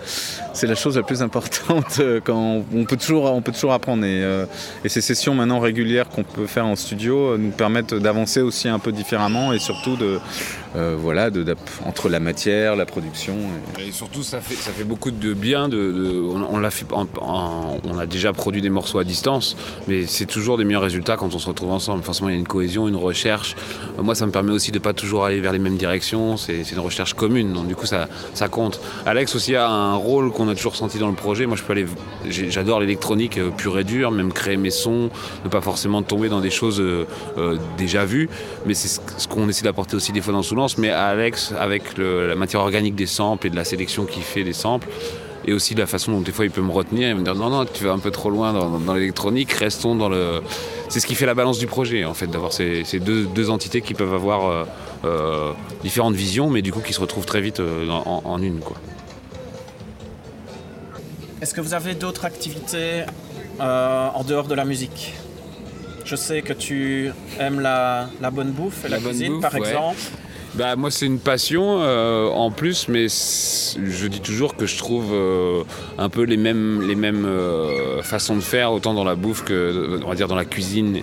c'est 0.54 0.68
la 0.68 0.76
chose 0.76 0.98
la 0.98 1.04
plus 1.04 1.22
importante 1.22 1.98
euh, 2.00 2.20
quand 2.24 2.64
on 2.74 2.86
peut 2.86 2.98
toujours, 2.98 3.26
on 3.26 3.42
peut 3.42 3.52
toujours 3.52 3.74
apprendre 3.74 4.04
et, 4.04 4.24
euh, 4.24 4.46
et 4.84 4.90
ces 4.90 5.02
sessions 5.02 5.36
maintenant 5.36 5.60
régulières 5.60 6.10
qu'on 6.10 6.24
peut 6.24 6.48
faire 6.48 6.66
en 6.66 6.76
studio 6.76 7.38
nous 7.38 7.52
permettent 7.52 7.94
d'avancer 7.94 8.42
aussi 8.42 8.68
un 8.68 8.80
peu 8.80 8.92
différemment 8.92 9.54
et 9.54 9.60
surtout 9.60 9.96
de, 9.96 10.20
voilà, 10.98 11.30
de, 11.30 11.56
entre 11.86 12.10
la 12.10 12.20
matière, 12.20 12.76
la 12.76 12.86
production. 12.86 13.36
Et, 13.80 13.92
surtout 13.92 14.24
ça 14.24 14.42
fait, 14.42 14.84
beaucoup 14.84 15.12
de 15.12 15.34
bien. 15.34 15.70
On, 15.72 16.64
a 17.98 18.06
déjà 18.06 18.34
produit 18.34 18.62
des 18.62 18.70
morceaux 18.70 19.00
à 19.00 19.04
distance, 19.04 19.56
mais 19.88 20.06
c'est 20.06 20.26
toujours 20.26 20.58
des 20.58 20.66
meilleurs 20.66 20.84
résultats 20.84 21.18
quand 21.18 21.34
on 21.34 21.40
se 21.40 21.48
retrouve 21.48 21.72
ensemble. 21.72 22.04
Forcément, 22.04 22.30
il 22.30 22.34
y 22.34 22.36
a 22.36 22.40
une 22.40 22.48
cohésion, 22.48 22.88
une 22.88 22.96
recherche. 22.96 23.56
Moi, 24.02 24.16
ça 24.16 24.26
me 24.26 24.32
permet 24.32 24.52
aussi 24.52 24.72
de 24.72 24.78
ne 24.78 24.84
pas 24.84 24.94
toujours 24.94 25.26
aller 25.26 25.40
vers 25.40 25.54
les 25.54 25.60
mêmes 25.60 25.78
directions. 25.78 26.38
C'est 26.38 26.72
une 26.72 26.80
recherche 26.80 27.14
commune, 27.14 27.54
donc 27.54 27.68
du 27.68 27.76
coup, 27.76 27.86
ça, 27.86 28.08
ça 28.34 28.48
compte. 28.48 28.80
Alex 29.06 29.36
aussi 29.36 29.56
a 29.56 29.68
un 29.68 29.96
rôle 29.96 30.32
qu'on 30.32 30.48
a 30.50 30.56
toujours 30.56 30.76
senti 30.76 31.00
dans 31.00 31.10
le 31.10 31.16
projet. 31.16 31.46
Moi, 31.46 31.58
je 31.58 31.64
peux 31.64 31.74
aller. 31.74 31.86
J'adore 32.30 32.80
l'électronique 32.80 33.38
euh, 33.38 33.50
pure 33.50 33.80
et 33.80 33.84
dure, 33.84 34.12
même 34.12 34.34
créer 34.34 34.58
mes 34.58 34.70
sons, 34.70 35.10
ne 35.44 35.50
pas 35.50 35.62
forcément 35.62 36.02
tomber 36.02 36.30
dans 36.30 36.42
des 36.42 36.50
choses 36.50 36.80
euh, 36.80 37.06
euh, 37.38 37.58
déjà 37.78 38.06
vues. 38.06 38.30
Mais 38.66 38.74
c'est 38.74 38.88
ce 38.88 39.28
qu'on 39.28 39.48
essaie 39.50 39.64
d'apporter 39.64 39.96
aussi 39.96 40.12
des 40.12 40.22
fois 40.22 40.34
dans 40.34 40.44
Mais 40.78 40.90
Alex, 40.90 41.54
avec 41.58 41.98
la 41.98 42.36
matière 42.36 42.62
organique 42.62 42.96
des 42.96 43.06
samples 43.06 43.48
et 43.48 43.50
de 43.50 43.56
la 43.56 43.64
sélection 43.64 44.06
qu'il 44.06 44.24
fait 44.24 44.44
des 44.44 44.54
samples, 44.54 44.88
et 45.46 45.54
aussi 45.54 45.76
la 45.76 45.88
façon 45.88 46.12
dont 46.12 46.22
des 46.22 46.34
fois 46.34 46.44
il 46.44 46.52
peut 46.52 46.62
me 46.62 46.72
retenir 46.72 47.08
et 47.08 47.14
me 47.14 47.22
dire 47.22 47.36
non 47.36 47.50
non 47.50 47.64
tu 47.64 47.86
vas 47.86 47.94
un 47.94 48.00
peu 48.00 48.12
trop 48.12 48.30
loin 48.30 48.52
dans 48.52 48.94
l'électronique 48.94 49.54
restons 49.54 49.96
dans 49.96 50.10
le 50.10 50.42
c'est 50.90 51.00
ce 51.00 51.08
qui 51.08 51.16
fait 51.16 51.26
la 51.26 51.34
balance 51.34 51.60
du 51.60 51.68
projet, 51.68 52.06
en 52.06 52.14
fait, 52.14 52.28
d'avoir 52.28 52.54
ces, 52.54 52.84
deux, 53.00 53.50
entités 53.50 53.82
qui 53.82 53.94
peuvent 53.94 54.14
avoir 54.14 54.46
euh, 54.46 54.66
euh, 55.06 55.54
différentes 55.84 56.16
visions, 56.16 56.50
mais 56.50 56.62
du 56.62 56.72
coup 56.72 56.80
qui 56.80 56.94
se 56.94 57.02
retrouvent 57.02 57.26
très 57.26 57.42
vite 57.42 57.60
euh, 57.60 57.90
en, 57.90 58.42
une. 58.42 58.60
Quoi. 58.60 58.78
Est-ce 61.42 61.54
que 61.54 61.62
vous 61.62 61.74
avez 61.74 61.94
d'autres 61.94 62.26
activités 62.26 63.04
en 63.60 64.24
dehors 64.24 64.48
de 64.48 64.56
la 64.56 64.66
musique? 64.66 65.14
Je 66.06 66.16
sais 66.16 66.42
que 66.42 66.54
tu 66.54 67.12
aimes 67.38 67.60
la, 67.60 68.08
bonne 68.32 68.52
bouffe 68.52 68.86
et 68.86 68.90
la, 68.90 69.00
cuisine, 69.00 69.42
par 69.42 69.56
exemple. 69.56 69.98
Bah, 70.58 70.76
moi, 70.76 70.90
c'est 70.90 71.06
une 71.06 71.20
passion 71.20 71.82
euh, 71.82 72.30
en 72.30 72.50
plus, 72.50 72.88
mais 72.88 73.08
je 73.10 74.08
dis 74.08 74.22
toujours 74.22 74.56
que 74.56 74.66
je 74.66 74.76
trouve 74.76 75.12
euh, 75.14 75.64
un 76.00 76.10
peu 76.10 76.24
les 76.24 76.36
mêmes, 76.36 76.82
les 76.82 76.96
mêmes 76.96 77.26
euh, 77.26 78.02
façons 78.02 78.36
de 78.36 78.42
faire, 78.42 78.74
autant 78.74 78.96
dans 78.96 79.04
la 79.04 79.14
bouffe 79.14 79.44
que 79.44 80.00
on 80.04 80.10
va 80.10 80.16
dire 80.16 80.28
dans 80.28 80.36
la 80.36 80.46
cuisine, 80.46 81.02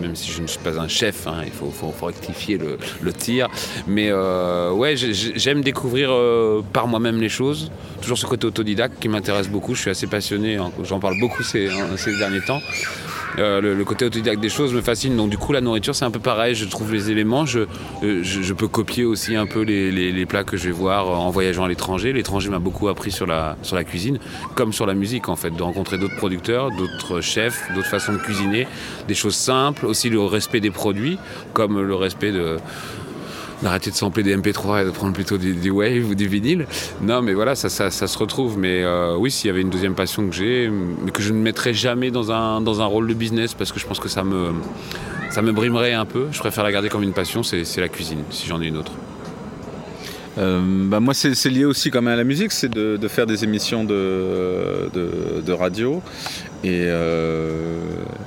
même 0.00 0.16
si 0.16 0.32
je 0.32 0.42
ne 0.42 0.48
suis 0.48 0.58
pas 0.58 0.80
un 0.80 0.88
chef, 0.88 1.28
hein, 1.28 1.42
il 1.44 1.52
faut, 1.52 1.70
faut, 1.70 2.06
rectifier 2.06 2.58
le, 2.58 3.12
tir. 3.12 3.48
Mais 3.86 4.12
ouais, 4.12 4.96
j'aime 4.96 5.62
découvrir 5.62 6.10
par 6.72 6.88
moi-même 6.88 7.20
les 7.20 7.28
choses. 7.28 7.70
Toujours 8.02 8.18
ce 8.18 8.26
côté 8.26 8.48
autodidacte 8.48 8.98
qui 9.00 9.08
m'intéresse 9.08 9.48
beaucoup. 9.48 9.76
Je 9.76 9.82
suis 9.82 9.90
assez 9.90 10.08
passionné, 10.08 10.56
hein, 10.56 10.72
j'en 10.82 10.98
parle 10.98 11.20
beaucoup 11.20 11.44
ces, 11.44 11.68
ces 11.96 12.16
derniers 12.18 12.42
temps. 12.44 12.60
Euh, 13.38 13.60
le, 13.60 13.84
côté 13.84 14.04
autodidacte 14.04 14.40
des 14.40 14.48
choses 14.48 14.72
me 14.72 14.80
fascine. 14.80 15.16
Donc 15.16 15.30
du 15.30 15.38
coup, 15.38 15.52
la 15.52 15.60
nourriture, 15.60 15.94
c'est 15.94 16.04
un 16.04 16.10
peu 16.10 16.20
pareil. 16.20 16.54
Je 16.54 16.64
trouve 16.64 16.92
les 16.92 17.10
éléments. 17.10 17.46
Je, 17.46 17.60
euh, 18.02 18.54
peux 18.56 18.68
copier 18.68 19.04
aussi 19.04 19.36
un 19.36 19.46
peu 19.46 19.62
les, 19.62 20.26
plats 20.26 20.44
que 20.44 20.56
je 20.56 20.64
vais 20.64 20.72
voir 20.72 21.08
en 21.08 21.30
voyageant 21.30 21.64
à 21.64 21.68
l'étranger. 21.68 22.12
L'étranger 22.12 22.50
m'a 22.50 22.58
beaucoup 22.58 22.88
appris 22.88 23.10
sur 23.10 23.26
la 23.26 23.56
cuisine, 23.84 24.18
comme 24.54 24.72
sur 24.72 24.86
la 24.86 24.94
musique 24.94 25.28
en 25.28 25.36
fait, 25.36 25.50
de 25.50 25.62
rencontrer 25.62 25.98
d'autres 25.98 26.16
producteurs, 26.16 26.70
d'autres 26.70 27.20
chefs, 27.20 27.62
d'autres 27.74 27.88
façons 27.88 28.12
de 28.12 28.18
cuisiner, 28.18 28.66
des 29.06 29.14
choses 29.14 29.36
simples, 29.36 29.86
aussi 29.86 30.08
le 30.08 30.20
respect 30.20 30.60
des 30.60 30.70
produits, 30.70 31.18
comme 31.52 31.80
le 31.80 31.94
respect 31.94 32.32
de 32.32 32.56
d'arrêter 33.62 33.90
de 33.90 33.96
sampler 33.96 34.22
des 34.22 34.36
MP3 34.36 34.82
et 34.82 34.84
de 34.84 34.90
prendre 34.90 35.12
plutôt 35.12 35.38
des, 35.38 35.70
Wave 35.70 36.10
ou 36.10 36.14
des 36.14 36.26
vinyles. 36.26 36.66
Non, 37.00 37.22
mais 37.22 37.34
voilà, 37.34 37.54
ça, 37.54 37.68
ça, 37.68 37.90
se 37.90 38.18
retrouve. 38.18 38.58
Mais 38.58 38.82
euh, 38.82 39.16
oui, 39.16 39.30
s'il 39.30 39.48
y 39.48 39.50
avait 39.50 39.62
une 39.62 39.70
deuxième 39.70 39.94
passion 39.94 40.28
que 40.28 40.34
j'ai, 40.34 40.68
mais 40.68 41.10
que 41.10 41.22
je 41.22 41.32
ne 41.32 41.38
mettrais 41.38 41.74
jamais 41.74 42.10
dans 42.10 42.32
un, 42.32 42.60
dans 42.60 42.80
un 42.80 42.86
rôle 42.86 43.08
de 43.08 43.14
business 43.14 43.54
parce 43.54 43.72
que 43.72 43.80
je 43.80 43.86
pense 43.86 44.00
que 44.00 44.08
ça 44.08 44.24
me, 44.24 44.52
ça 45.30 45.42
me 45.42 45.52
brimerait 45.52 45.94
un 45.94 46.06
peu. 46.06 46.26
Je 46.32 46.38
préfère 46.38 46.64
la 46.64 46.72
garder 46.72 46.88
comme 46.88 47.02
une 47.02 47.12
passion, 47.12 47.42
c'est 47.42 47.78
la 47.78 47.88
cuisine, 47.88 48.22
si 48.30 48.46
j'en 48.46 48.60
ai 48.60 48.66
une 48.66 48.76
autre. 48.76 48.92
Euh, 50.38 50.60
bah 50.62 51.00
moi, 51.00 51.14
c'est 51.14 51.48
lié 51.48 51.64
aussi 51.64 51.90
quand 51.90 52.02
même 52.02 52.12
à 52.12 52.16
la 52.16 52.24
musique, 52.24 52.52
c'est 52.52 52.68
de, 52.68 53.08
faire 53.08 53.26
des 53.26 53.42
émissions 53.42 53.84
de, 53.84 54.90
de 54.92 55.52
radio. 55.52 56.02
Et, 56.66 56.86
euh, 56.88 57.78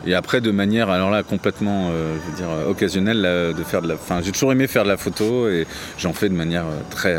et, 0.08 0.14
après, 0.14 0.40
de 0.40 0.50
manière, 0.52 0.90
alors 0.90 1.10
là, 1.10 1.24
complètement, 1.24 1.90
euh, 1.92 2.16
je 2.16 2.32
veux 2.32 2.38
dire, 2.38 2.70
occasionnelle, 2.70 3.22
de 3.22 3.64
faire 3.64 3.82
de 3.82 3.90
la. 3.90 3.96
Enfin, 3.96 4.22
j'ai 4.24 4.32
toujours 4.32 4.54
aimé 4.54 4.68
faire 4.68 4.84
de 4.84 4.90
la 4.90 4.98
photo 4.98 5.50
et 5.50 5.68
j'en 5.98 6.14
fais 6.14 6.30
de 6.30 6.36
manière 6.36 6.66
très 6.90 7.18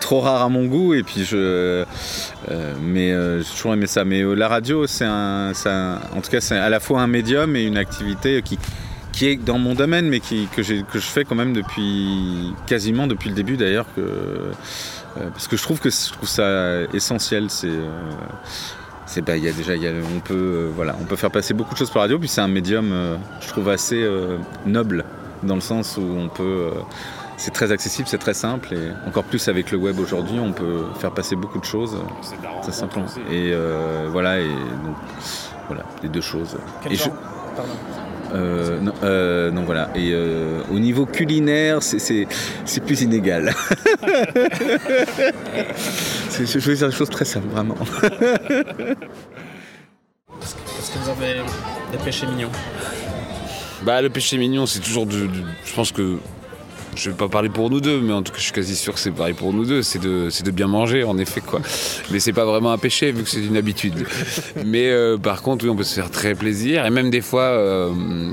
trop 0.00 0.20
rare 0.20 0.42
à 0.42 0.48
mon 0.48 0.66
goût 0.66 0.94
et 0.94 1.04
puis 1.04 1.24
je 1.24 1.84
mais 2.82 3.14
j'ai 3.38 3.50
toujours 3.54 3.72
aimé 3.72 3.86
ça 3.86 4.04
mais 4.04 4.20
la 4.34 4.48
radio 4.48 4.84
c'est 4.88 5.04
un, 5.04 5.52
en 5.52 6.20
tout 6.20 6.28
cas 6.28 6.40
c'est 6.40 6.58
à 6.58 6.68
la 6.68 6.80
fois 6.80 7.02
un 7.02 7.06
médium 7.06 7.54
et 7.54 7.62
une 7.62 7.76
activité 7.76 8.42
qui 8.42 8.58
qui 9.12 9.26
est 9.26 9.36
dans 9.36 9.58
mon 9.58 9.74
domaine, 9.74 10.08
mais 10.08 10.20
qui, 10.20 10.48
que, 10.56 10.62
que, 10.62 10.98
je 10.98 11.06
fais 11.06 11.24
quand 11.24 11.34
même 11.34 11.52
depuis 11.52 12.54
quasiment 12.66 13.06
depuis 13.06 13.28
le 13.28 13.34
début 13.34 13.56
d'ailleurs, 13.58 13.86
euh, 13.98 14.52
parce 15.30 15.46
que 15.46 15.56
je 15.56 15.62
trouve 15.62 15.80
que 15.80 15.90
je 15.90 16.12
trouve 16.12 16.28
ça 16.28 16.82
essentiel. 16.94 17.50
C'est, 17.50 17.68
euh, 17.68 17.90
c'est 19.12 19.22
bah, 19.22 19.36
y 19.36 19.48
a 19.48 19.52
déjà, 19.52 19.76
y 19.76 19.86
a, 19.86 19.90
on 19.90 20.20
peut, 20.20 20.34
euh, 20.34 20.70
voilà, 20.74 20.96
on 21.00 21.04
peut 21.04 21.16
faire 21.16 21.30
passer 21.30 21.54
beaucoup 21.54 21.74
de 21.74 21.78
choses 21.78 21.90
par 21.90 22.02
radio, 22.02 22.18
puis 22.18 22.28
c'est 22.28 22.40
un 22.40 22.48
médium, 22.48 23.18
je 23.40 23.48
trouve 23.48 23.68
assez 23.68 24.08
noble 24.66 25.04
dans 25.42 25.56
le 25.56 25.60
sens 25.60 25.96
où 25.96 26.02
on 26.02 26.28
peut 26.28 26.70
c'est 27.42 27.50
très 27.50 27.72
accessible, 27.72 28.06
c'est 28.08 28.18
très 28.18 28.34
simple 28.34 28.72
et 28.72 28.92
encore 29.08 29.24
plus 29.24 29.48
avec 29.48 29.72
le 29.72 29.78
web 29.78 29.98
aujourd'hui, 29.98 30.38
on 30.38 30.52
peut 30.52 30.84
faire 31.00 31.10
passer 31.10 31.34
beaucoup 31.34 31.58
de 31.58 31.64
choses. 31.64 31.96
C'est 32.62 32.72
simplement. 32.72 33.06
Et 33.30 33.50
euh, 33.52 34.08
voilà, 34.10 34.38
et 34.40 34.46
donc 34.46 34.96
voilà, 35.66 35.84
les 36.02 36.08
deux 36.08 36.20
choses. 36.20 36.56
Quel 36.82 36.94
genre? 36.94 37.12
Euh, 38.32 38.80
non, 38.80 38.92
euh, 39.02 39.50
non, 39.50 39.64
voilà. 39.64 39.90
Et 39.94 40.14
au 40.70 40.78
niveau 40.78 41.06
culinaire, 41.06 41.82
c'est 41.82 42.26
plus 42.84 43.02
inégal. 43.02 43.52
je 46.30 46.58
veux 46.58 46.74
dire 46.74 46.88
des 46.88 46.94
choses 46.94 47.10
très 47.10 47.24
simples, 47.24 47.48
vraiment. 47.48 47.76
Est-ce 50.40 50.92
que 50.92 50.98
vous 50.98 51.10
avez 51.10 51.40
des 51.92 51.98
péchés 51.98 52.26
mignons 52.26 52.50
bah, 53.84 54.00
le 54.00 54.10
péché 54.10 54.38
mignon, 54.38 54.64
c'est 54.64 54.78
toujours 54.78 55.06
du, 55.06 55.28
Je 55.64 55.74
pense 55.74 55.90
que 55.90 56.18
je 56.94 57.10
vais 57.10 57.16
pas 57.16 57.28
parler 57.28 57.48
pour 57.48 57.70
nous 57.70 57.80
deux, 57.80 58.00
mais 58.00 58.12
en 58.12 58.22
tout 58.22 58.32
cas, 58.32 58.38
je 58.38 58.44
suis 58.44 58.52
quasi 58.52 58.76
sûr 58.76 58.92
que 58.92 59.00
c'est 59.00 59.10
pareil 59.10 59.32
pour 59.32 59.52
nous 59.52 59.64
deux. 59.64 59.82
C'est 59.82 59.98
de, 59.98 60.28
de, 60.44 60.50
bien 60.50 60.66
manger, 60.66 61.04
en 61.04 61.16
effet, 61.16 61.40
quoi. 61.40 61.60
Mais 62.10 62.20
c'est 62.20 62.32
pas 62.32 62.44
vraiment 62.44 62.72
un 62.72 62.78
péché, 62.78 63.12
vu 63.12 63.22
que 63.22 63.30
c'est 63.30 63.44
une 63.44 63.56
habitude. 63.56 64.06
Mais 64.66 64.90
euh, 64.90 65.16
par 65.16 65.42
contre, 65.42 65.64
oui, 65.64 65.70
on 65.70 65.76
peut 65.76 65.84
se 65.84 65.94
faire 65.94 66.10
très 66.10 66.34
plaisir. 66.34 66.84
Et 66.84 66.90
même 66.90 67.10
des 67.10 67.22
fois, 67.22 67.42
euh, 67.42 67.90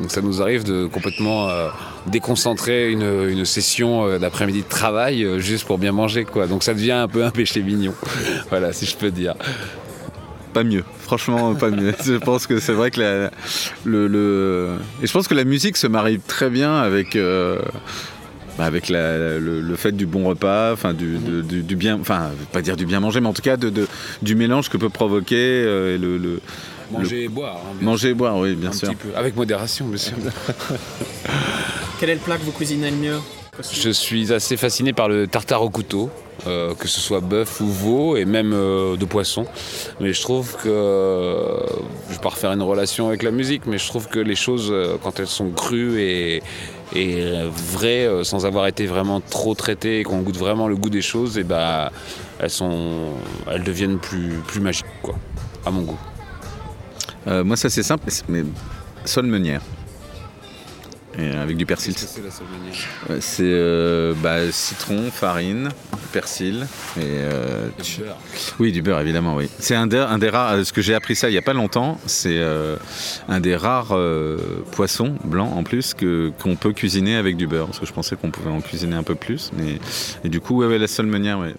ça 0.10 0.22
nous 0.22 0.42
arrive 0.42 0.64
de 0.64 0.88
complètement 0.88 1.50
euh, 1.50 1.70
déconcentrer 2.08 2.92
une, 2.92 3.30
une 3.30 3.46
session 3.46 4.18
d'après-midi 4.18 4.64
de 4.64 4.70
travail 4.70 5.26
juste 5.40 5.66
pour 5.66 5.78
bien 5.78 5.94
manger, 5.94 6.26
quoi. 6.26 6.48
Donc 6.48 6.64
ça 6.64 6.74
devient 6.74 6.92
un 6.92 7.08
peu 7.08 7.24
un 7.24 7.32
péché 7.32 7.62
mignon. 7.62 7.94
voilà, 8.50 8.74
si 8.74 8.86
je 8.86 8.96
peux 8.96 9.12
dire 9.12 9.36
pas 10.52 10.64
mieux. 10.64 10.84
Franchement, 11.02 11.54
pas 11.54 11.70
mieux. 11.70 11.94
je 12.04 12.16
pense 12.16 12.48
que 12.48 12.60
c'est 12.60 12.74
vrai 12.74 12.90
que 12.90 13.00
la, 13.00 13.30
le, 13.86 14.70
Et 15.04 15.06
je 15.06 15.14
pense 15.14 15.28
que 15.28 15.36
la 15.36 15.44
musique 15.44 15.78
se 15.78 15.86
marie 15.86 16.20
très 16.20 16.50
bien 16.50 16.76
avec, 16.76 17.16
bah, 18.60 18.66
avec 18.66 18.90
le, 18.90 19.74
fait 19.78 19.94
du 19.94 20.06
bon 20.06 20.26
repas, 20.26 20.74
enfin 20.74 20.94
du, 20.94 21.18
bien, 21.78 21.98
enfin 21.98 22.32
pas 22.52 22.62
dire 22.62 22.76
du 22.76 22.86
bien 22.86 23.00
manger, 23.00 23.22
mais 23.22 23.30
en 23.30 23.34
tout 23.34 23.42
cas 23.42 23.56
de, 23.56 23.88
du 24.22 24.36
mélange 24.36 24.68
que 24.68 24.76
peut 24.76 24.90
provoquer 24.90 25.38
euh, 25.38 25.98
le, 25.98 26.42
Manger 26.92 27.24
et 27.24 27.28
boire. 27.30 27.56
Hein, 27.56 27.76
manger 27.80 28.10
et 28.10 28.14
boire, 28.14 28.38
oui, 28.38 28.56
bien 28.56 28.74
sûr. 28.74 28.90
Avec 29.16 29.38
modération, 29.38 29.88
bien 29.88 29.98
sûr. 29.98 30.18
Quel 32.02 32.10
est 32.10 32.16
le 32.16 32.20
plat 32.20 32.36
que 32.36 32.42
vous 32.42 32.52
cuisinez 32.52 32.92
le 32.92 32.98
mieux 32.98 33.20
Je 33.72 33.92
suis 33.92 34.34
assez 34.34 34.58
fasciné 34.58 34.92
par 34.92 35.08
le 35.08 35.26
tartare 35.26 35.62
au 35.62 35.70
couteau. 35.70 36.10
Euh, 36.48 36.74
que 36.74 36.88
ce 36.88 37.02
soit 37.02 37.20
bœuf 37.20 37.60
ou 37.60 37.68
veau 37.68 38.16
et 38.16 38.24
même 38.24 38.54
euh, 38.54 38.96
de 38.96 39.04
poisson. 39.04 39.46
Mais 40.00 40.14
je 40.14 40.22
trouve 40.22 40.56
que, 40.56 40.70
je 42.08 42.14
vais 42.14 42.22
pas 42.22 42.30
refaire 42.30 42.54
une 42.54 42.62
relation 42.62 43.10
avec 43.10 43.24
la 43.24 43.32
musique, 43.32 43.64
mais 43.66 43.78
je 43.78 43.88
trouve 43.88 44.08
que 44.08 44.20
les 44.20 44.36
choses, 44.36 44.74
quand 45.04 45.20
elles 45.20 45.28
sont 45.28 45.50
crues 45.50 46.00
et, 46.02 46.42
et 46.94 47.16
euh, 47.22 47.50
vrai 47.50 48.06
euh, 48.06 48.24
sans 48.24 48.46
avoir 48.46 48.68
été 48.68 48.86
vraiment 48.86 49.22
trop 49.22 49.54
traité 49.54 50.00
et 50.00 50.04
qu'on 50.04 50.22
goûte 50.22 50.38
vraiment 50.38 50.68
le 50.68 50.76
goût 50.76 50.90
des 50.90 51.02
choses, 51.02 51.38
et 51.38 51.44
bah, 51.44 51.92
elles, 52.40 52.50
sont, 52.50 53.10
elles 53.50 53.64
deviennent 53.64 54.00
plus, 54.00 54.40
plus 54.48 54.60
magiques, 54.60 54.86
à 55.66 55.72
mon 55.72 55.82
goût. 55.82 56.00
Euh, 57.28 57.44
moi, 57.44 57.58
ça 57.58 57.70
c'est 57.70 57.84
simple, 57.84 58.10
mais 58.28 58.44
sol 59.06 59.26
meunière 59.26 59.62
avec 61.28 61.58
du 61.58 61.66
persil. 61.66 61.94
C'est 61.96 63.42
euh, 63.42 64.14
bah, 64.22 64.52
citron, 64.52 65.12
farine, 65.12 65.70
persil 66.12 66.68
et 66.98 67.02
euh, 67.04 67.68
du 67.84 68.02
beurre. 68.02 68.18
Oui, 68.60 68.72
du 68.72 68.82
beurre 68.82 69.02
évidemment. 69.02 69.36
Oui. 69.36 69.50
C'est 69.60 69.76
un, 69.76 69.92
un, 69.92 70.18
des 70.18 70.30
rares. 70.30 70.66
Ce 70.66 70.74
que 70.74 70.82
j'ai 70.82 70.94
appris 70.94 71.16
ça 71.16 71.30
il 71.30 71.34
n'y 71.34 71.38
a 71.38 71.44
pas 71.44 71.54
longtemps. 71.54 72.00
C'est 72.06 72.38
euh, 72.38 72.78
un 73.28 73.40
des 73.40 73.56
rares 73.56 73.98
poissons 74.72 75.16
blancs 75.24 75.52
en 75.56 75.64
plus 75.64 75.94
que 75.94 76.32
qu'on 76.42 76.56
peut 76.56 76.74
cuisiner 76.74 77.16
avec 77.16 77.38
du 77.38 77.48
beurre. 77.48 77.68
Parce 77.68 77.80
que 77.80 77.86
je 77.86 77.94
pensais 77.94 78.16
qu'on 78.16 78.32
pouvait 78.32 78.52
en 78.52 78.62
cuisiner 78.62 78.96
un 78.96 79.04
peu 79.04 79.16
plus, 79.16 79.52
mais 79.58 79.80
et 80.24 80.30
du 80.30 80.40
coup, 80.40 80.64
ouais, 80.64 80.78
la 80.78 80.88
seule 80.88 81.08
manière, 81.08 81.40
ouais. 81.40 81.54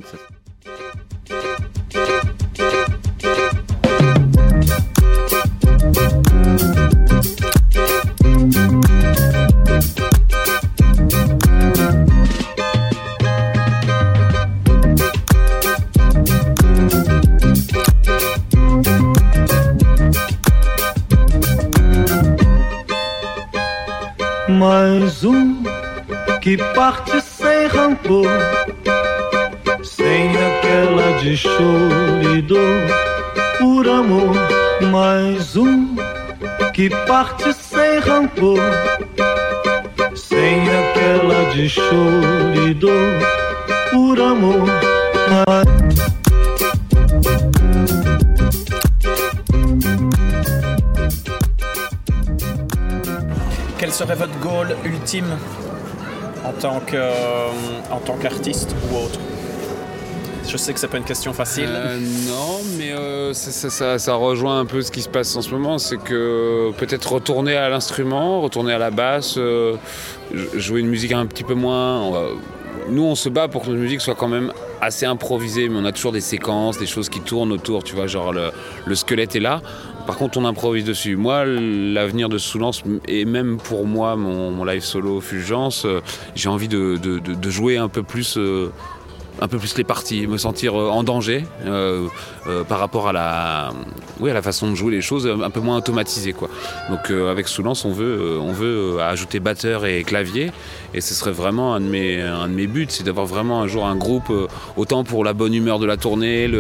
Aquela 31.41 31.47
de 31.47 31.49
choro 31.49 32.37
e 32.37 32.43
dor, 32.43 32.87
por 33.59 33.89
amor. 33.89 34.37
Mais 34.91 35.57
um 35.57 35.97
que 36.75 36.91
parte 37.07 37.53
sem 37.53 37.99
rancor, 38.01 38.59
sem 40.15 40.63
aquela 40.63 41.51
de 41.53 41.69
choro 41.69 42.69
e 42.69 42.75
dor, 42.75 42.93
por 43.91 44.21
amor. 44.21 44.69
serait 53.91 54.15
votre 54.15 54.39
goal 54.39 54.67
ultime 54.87 55.37
en 56.43 56.53
tant 56.53 56.81
euh, 56.95 57.51
qu'artiste 58.23 58.75
ou 58.91 59.05
autre? 59.05 59.30
Je 60.51 60.57
sais 60.57 60.73
que 60.73 60.81
c'est 60.81 60.89
pas 60.89 60.99
une 60.99 61.05
question 61.05 61.33
facile. 61.33 61.69
Euh, 61.69 61.99
non, 62.29 62.59
mais 62.77 62.93
euh, 62.93 63.33
ça, 63.33 64.15
rejoint 64.15 64.61
un 64.61 64.67
peu 64.67 64.83
ce 64.83 64.91
qui 64.91 65.03
se 65.03 65.09
passe 65.09 65.37
en 65.37 65.43
ce 65.43 65.51
moment. 65.51 65.79
C'est 65.79 65.99
que 65.99 66.73
peut-être 66.77 67.13
retourner 67.13 67.57
à 67.57 67.69
l'instrument, 67.69 68.41
retourner 68.41 68.73
à 68.73 68.79
la 68.79 68.91
basse, 68.91 69.39
jouer 70.55 70.81
une 70.81 70.89
musique 70.89 71.13
un 71.13 71.27
petit 71.27 71.45
peu 71.45 71.55
moins. 71.55 72.11
Nous, 72.89 73.03
on 73.03 73.15
se 73.15 73.29
bat 73.29 73.47
pour 73.47 73.63
que 73.63 73.69
notre 73.69 73.81
musique 73.81 74.01
soit 74.01 74.15
quand 74.15 74.29
même 74.29 74.53
assez 74.81 75.07
improvisée, 75.07 75.69
mais 75.69 75.79
on 75.79 75.85
a 75.85 75.93
toujours 75.93 76.13
des 76.13 76.21
séquences, 76.21 76.79
des 76.79 76.87
choses 76.87 77.09
qui 77.09 77.21
tournent 77.21 77.53
autour. 77.53 77.85
Tu 77.85 77.95
vois, 77.95 78.09
genre 78.09 78.33
le 78.33 78.95
squelette 78.95 79.37
est 79.37 79.41
là. 79.41 79.63
Par 80.07 80.17
contre, 80.17 80.39
on 80.39 80.45
improvise 80.45 80.85
dessus. 80.85 81.15
Moi, 81.15 81.45
l'avenir 81.45 82.29
de 82.29 82.37
Soulance, 82.37 82.83
et 83.07 83.25
même 83.25 83.59
pour 83.59 83.87
moi, 83.87 84.17
mon, 84.17 84.65
live 84.65 84.83
solo 84.83 85.21
Fulgence, 85.21 85.85
euh, 85.85 86.01
j'ai 86.35 86.49
envie 86.49 86.67
de, 86.67 86.99
jouer 87.49 87.77
un 87.77 87.89
peu 87.89 88.03
plus. 88.03 88.37
Euh, 89.41 89.45
un 89.45 89.49
peu 89.49 89.59
plus 89.59 89.77
les 89.77 89.85
parties, 89.85 90.27
me 90.27 90.39
sentir 90.39 90.79
euh, 90.79 90.89
en 90.89 91.03
danger 91.03 91.45
par 92.69 92.79
rapport 92.79 93.09
à 93.09 93.13
la, 93.13 93.71
oui, 94.19 94.31
à 94.31 94.35
la 94.35 94.43
façon 94.43 94.71
de 94.71 94.75
jouer 94.75 94.93
les 94.93 95.01
choses, 95.01 95.27
un 95.27 95.51
peu 95.51 95.61
moins 95.61 95.77
automatisé. 95.77 96.33
Quoi. 96.33 96.49
Donc 96.89 97.11
avec 97.11 97.49
Soulance, 97.49 97.85
on 97.85 97.93
veut, 97.93 98.39
on 98.41 98.53
veut 98.53 99.01
ajouter 99.01 99.41
batteur 99.41 99.87
et 99.87 100.03
clavier, 100.05 100.51
et 100.95 101.01
ce 101.01 101.15
serait 101.15 101.33
vraiment 101.33 101.75
un 101.75 101.81
de 101.81 101.87
mes, 101.87 102.21
un 102.21 102.49
de 102.49 102.55
mes 102.55 102.67
buts, 102.67 102.87
c'est 102.89 103.05
d'avoir 103.05 103.27
vraiment 103.27 103.63
un 103.63 103.67
jour 103.67 103.87
un 103.87 103.97
groupe, 103.97 104.33
autant 104.77 105.05
pour 105.05 105.25
la 105.25 105.33
bonne 105.33 105.55
humeur 105.55 105.79
de 105.79 105.87
la 105.87 105.97
tournée, 105.97 106.51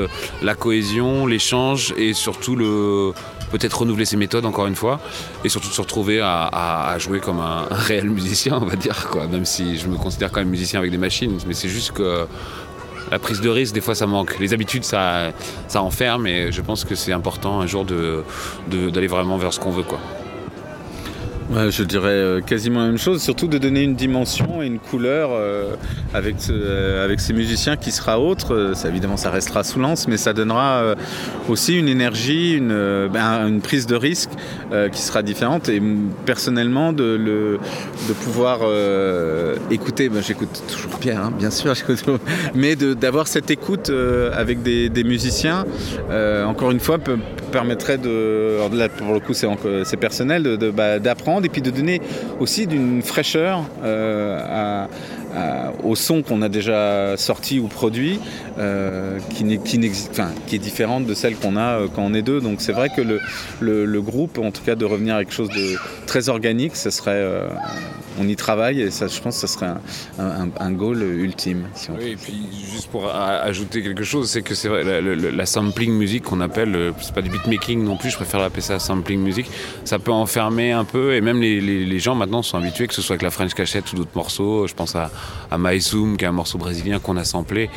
la 0.43 0.55
cohésion, 0.55 1.27
l'échange, 1.27 1.93
et 1.97 2.13
surtout 2.13 2.57
le, 2.57 3.13
peut-être 3.51 3.81
renouveler 3.81 4.05
ses 4.05 4.17
méthodes 4.17 4.47
encore 4.47 4.67
une 4.67 4.75
fois, 4.75 5.01
et 5.45 5.49
surtout 5.49 5.69
de 5.69 5.73
se 5.73 5.81
retrouver 5.81 6.21
à, 6.23 6.97
jouer 6.99 7.21
comme 7.21 7.41
un, 7.41 7.67
réel 7.71 8.09
musicien, 8.09 8.59
on 8.61 8.67
va 8.67 8.77
dire, 8.77 9.09
quoi. 9.11 9.27
Même 9.27 9.45
si 9.45 9.77
je 9.77 9.89
me 9.89 9.97
considère 9.97 10.31
quand 10.31 10.41
même 10.41 10.49
musicien 10.51 10.79
avec 10.79 10.91
des 10.91 10.99
machines, 10.99 11.37
mais 11.47 11.55
c'est 11.55 11.69
juste 11.69 11.93
que 11.93 12.27
la 13.11 13.19
prise 13.19 13.41
de 13.41 13.49
risque, 13.49 13.75
des 13.75 13.81
fois, 13.81 13.95
ça 13.95 14.07
manque. 14.07 14.39
Les 14.39 14.53
habitudes, 14.53 14.85
ça, 14.85 15.33
ça 15.69 15.83
enferme, 15.83 16.27
et 16.27 16.53
je 16.53 16.61
pense 16.61 16.85
que 16.85 16.95
c'est 16.95 17.13
important 17.13 17.61
un 17.61 17.67
jour 17.67 17.85
d'aller 17.85 18.23
de, 18.69 19.07
vraiment 19.07 19.37
vers 19.37 19.53
ce 19.53 19.61
qu'on 19.61 19.71
veut, 19.71 19.83
quoi 19.83 20.01
je 21.51 21.83
dirais 21.83 22.09
euh, 22.11 22.41
quasiment 22.41 22.81
la 22.81 22.87
même 22.87 22.99
chose, 22.99 23.23
surtout 23.23 23.49
de 23.49 23.59
donner 23.59 23.83
une 23.83 23.97
dimension 23.97 24.63
et 24.63 24.67
une 24.67 24.79
couleur 24.79 25.31
euh, 25.33 25.75
avec, 26.15 26.37
euh, 26.49 27.05
avec 27.05 27.21
ces 27.21 27.33
musiciens 27.33 27.77
qui 27.77 27.91
sera 27.91 28.21
autre. 28.21 28.73
Ça, 28.75 28.89
évidemment, 28.89 29.17
ça 29.17 29.31
restera 29.31 29.65
sous 29.65 29.81
lance, 29.81 30.07
mais 30.07 30.17
ça 30.17 30.33
donnera 30.33 30.95
aussi 31.49 31.77
une 31.77 31.89
énergie, 31.89 32.55
une, 32.55 33.09
ben, 33.13 33.47
une 33.49 33.61
prise 33.61 33.87
de 33.87 33.97
risque 33.97 34.31
qui 34.93 35.03
sera 35.03 35.23
différente. 35.23 35.69
Et 35.69 35.83
personnellement, 36.25 36.93
de, 36.93 37.17
le, 37.17 37.59
de 38.09 38.13
pouvoir 38.13 38.61
écouter, 39.71 40.09
ben, 40.09 40.23
j'écoute 40.23 40.63
toujours 40.69 40.99
Pierre, 40.99 41.25
hein, 41.25 41.33
bien 41.37 41.51
sûr, 41.51 41.75
mais 42.55 42.77
d'avoir 42.77 43.27
cette 43.27 43.51
écoute 43.51 43.91
avec 44.33 44.63
des, 44.63 45.05
musiciens, 45.05 45.65
encore 46.47 46.71
une 46.71 46.81
fois, 46.81 46.99
permettrait 47.53 47.99
de, 47.99 48.59
là 48.73 48.89
pour 48.89 49.13
le 49.13 49.21
coup 49.21 49.33
c'est 49.35 49.97
personnel, 49.97 50.59
d'apprendre 51.03 51.40
et 51.45 51.49
puis 51.49 51.63
de 51.63 51.71
donner 51.71 52.01
aussi 52.39 52.67
d'une 52.67 53.03
fraîcheur 53.03 53.65
euh, 55.35 55.71
au 55.85 55.95
son 55.95 56.23
qu'on 56.23 56.43
a 56.43 56.49
déjà 56.49 57.17
sorti 57.17 57.61
ou 57.61 57.69
produit, 57.69 58.19
euh, 58.59 59.21
qui, 59.31 59.45
est 59.45 60.59
différente 60.59 61.07
de 61.07 61.15
celle 61.15 61.37
qu'on 61.37 61.57
a 61.57 61.79
euh, 61.79 61.87
quand 61.95 62.03
on 62.03 62.15
est 62.15 62.23
deux. 62.23 62.41
Donc 62.41 62.61
c'est 62.61 62.73
vrai 62.73 62.89
que 62.89 63.01
le, 63.01 63.21
le, 63.85 64.03
groupe, 64.03 64.39
en 64.39 64.51
tout 64.51 64.63
cas 64.63 64.75
de 64.75 64.85
revenir 64.85 65.15
à 65.15 65.25
quelque 65.25 65.35
chose 65.35 65.51
de 65.51 65.77
très 66.07 66.29
organique, 66.29 66.75
ce 66.75 66.91
serait, 66.91 67.25
on 68.21 68.29
y 68.29 68.37
travaille 68.37 68.81
et 68.83 68.91
ça, 68.91 69.07
je 69.09 69.21
pense 69.21 69.41
que 69.41 69.47
ça 69.47 69.47
serait 69.47 69.73
un, 70.19 70.71
goal 70.73 71.03
ultime. 71.03 71.67
oui, 71.99 72.11
et 72.11 72.17
puis 72.17 72.35
juste 72.73 72.91
pour 72.91 73.09
ajouter 73.09 73.83
quelque 73.83 74.05
chose, 74.05 74.31
c'est 74.31 74.43
que 74.43 74.55
c'est 74.55 74.69
vrai, 74.69 75.01
la, 75.03 75.47
sampling 75.47 75.93
musique 75.93 76.25
qu'on 76.25 76.41
appelle, 76.41 76.93
c'est 77.01 77.15
pas 77.15 77.23
du 77.23 77.31
beatmaking 77.31 77.83
non 77.83 77.97
plus, 77.97 78.11
je 78.11 78.17
préfère 78.17 78.41
l'appeler 78.41 78.63
ça 78.63 78.79
sampling 78.79 79.21
musique, 79.21 79.51
ça 79.85 79.99
peut 79.99 80.13
enfermer 80.13 80.73
un 80.73 80.85
peu 80.85 81.15
et 81.15 81.21
même 81.21 81.41
les, 81.41 81.99
gens 81.99 82.15
maintenant 82.15 82.43
sont 82.43 82.57
habitués, 82.57 82.87
que 82.87 82.95
ce 82.95 83.03
soit 83.03 83.15
avec 83.15 83.23
la 83.23 83.31
French 83.31 83.53
Cachette 83.53 83.93
ou 83.93 83.97
d'autres 83.97 84.15
morceaux, 84.15 84.67
je 84.67 84.75
pense 84.75 84.97
à, 84.97 85.11
à 85.51 85.79
Zoom, 85.79 86.17
qui 86.17 86.25
est 86.25 86.29
un 86.29 86.33
morceau 86.33 86.59
brésilien 86.59 86.99
qu'on 86.99 87.17
a 87.17 87.25
samplé, 87.25 87.69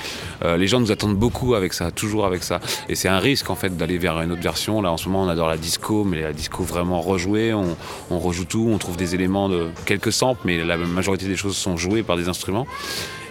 euh, 0.44 0.58
les 0.58 0.68
gens 0.68 0.80
nous 0.80 0.92
attendent 0.92 1.18
beaucoup 1.18 1.56
avec 1.56 1.74
ça, 1.74 1.92
toujours 1.92 2.26
avec 2.26 2.44
ça. 2.44 2.60
Et 2.90 2.96
c'est 2.96 3.10
un 3.10 3.20
risque 3.20 3.50
en 3.50 3.56
fait 3.56 3.76
d'aller 3.76 3.98
vers 3.98 4.20
une 4.22 4.32
autre 4.32 4.42
version. 4.42 4.82
Là 4.82 4.92
en 4.92 4.98
ce 4.98 5.10
moment 5.10 5.24
on 5.26 5.30
adore 5.30 5.50
la 5.50 5.58
disco, 5.58 6.04
mais 6.04 6.22
la 6.22 6.34
disco 6.34 6.64
vraiment 6.64 7.02
rejouée, 7.02 7.54
on, 7.54 7.76
on 8.10 8.20
rejoue 8.20 8.46
tout, 8.46 8.70
on 8.72 8.78
trouve 8.78 8.98
des 8.98 9.16
éléments 9.16 9.50
de 9.50 9.70
quelques 9.86 10.12
samples, 10.12 10.33
mais 10.46 10.64
la 10.64 10.78
majorité 10.78 11.26
des 11.26 11.36
choses 11.36 11.56
sont 11.56 11.78
jouées 11.78 12.04
par 12.04 12.18
des 12.18 12.30
instruments. 12.30 12.68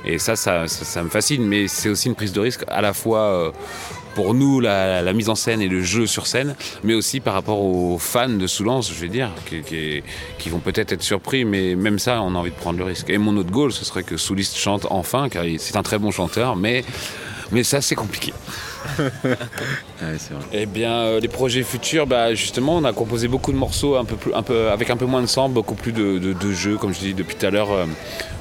Et 0.05 0.19
ça, 0.19 0.35
ça, 0.35 0.65
me 1.03 1.09
fascine, 1.09 1.47
mais 1.47 1.69
c'est 1.69 1.89
aussi 1.89 2.09
une 2.09 2.15
prise 2.15 2.33
de 2.33 2.41
risque 2.41 2.65
à 2.67 2.81
la 2.81 2.93
fois 2.93 3.21
euh, 3.21 3.51
pour 4.15 4.35
nous 4.35 4.61
la, 4.61 5.13
mise 5.13 5.29
en 5.29 5.35
scène 5.35 5.61
et 5.61 5.69
le 5.69 5.81
jeu 5.83 6.07
sur 6.07 6.27
scène, 6.27 6.57
mais 6.83 6.95
aussi 6.95 7.21
par 7.21 7.35
rapport 7.35 7.61
aux 7.61 7.99
fans 7.99 8.29
de 8.29 8.47
Soulance, 8.47 8.93
je 8.93 9.01
vais 9.01 9.09
dire, 9.09 9.31
qui, 9.47 10.49
vont 10.49 10.59
peut-être 10.59 10.93
être 10.93 11.03
surpris, 11.03 11.45
mais 11.45 11.77
même 11.77 11.99
ça, 11.99 12.21
on 12.23 12.35
a 12.35 12.39
envie 12.39 12.51
de 12.51 12.57
prendre 12.57 12.79
le 12.79 12.85
risque. 12.85 13.11
Et 13.11 13.19
mon 13.19 13.37
autre 13.37 13.51
goal, 13.51 13.73
ce 13.73 13.85
serait 13.85 14.03
que 14.03 14.17
Souliste 14.17 14.57
chante 14.57 14.87
enfin, 14.91 15.29
car 15.29 15.45
c'est 15.59 15.77
un 15.77 15.83
très 15.83 15.99
bon 15.99 16.11
chanteur, 16.11 16.57
mais, 16.57 16.85
mais 17.53 17.63
ça, 17.63 17.81
c'est 17.81 17.95
compliqué. 17.95 18.33
Eh 20.53 20.67
bien, 20.67 20.93
euh, 20.93 21.21
les 21.21 21.29
projets 21.29 21.63
futurs, 21.63 22.07
bah, 22.07 22.35
justement, 22.35 22.77
on 22.77 22.85
a 22.85 22.93
composé 22.93 23.29
beaucoup 23.29 23.53
de 23.53 23.57
morceaux 23.57 23.97
avec 23.97 24.91
un 24.91 24.97
peu 24.97 25.07
moins 25.07 25.23
de 25.23 25.27
sang, 25.27 25.49
beaucoup 25.49 25.75
plus 25.75 25.93
de, 25.93 26.53
jeux, 26.53 26.77
comme 26.77 26.93
je 26.93 26.99
dis 26.99 27.15
depuis 27.15 27.37
tout 27.37 27.47
à 27.47 27.51
l'heure, 27.51 27.71
euh, 27.71 27.87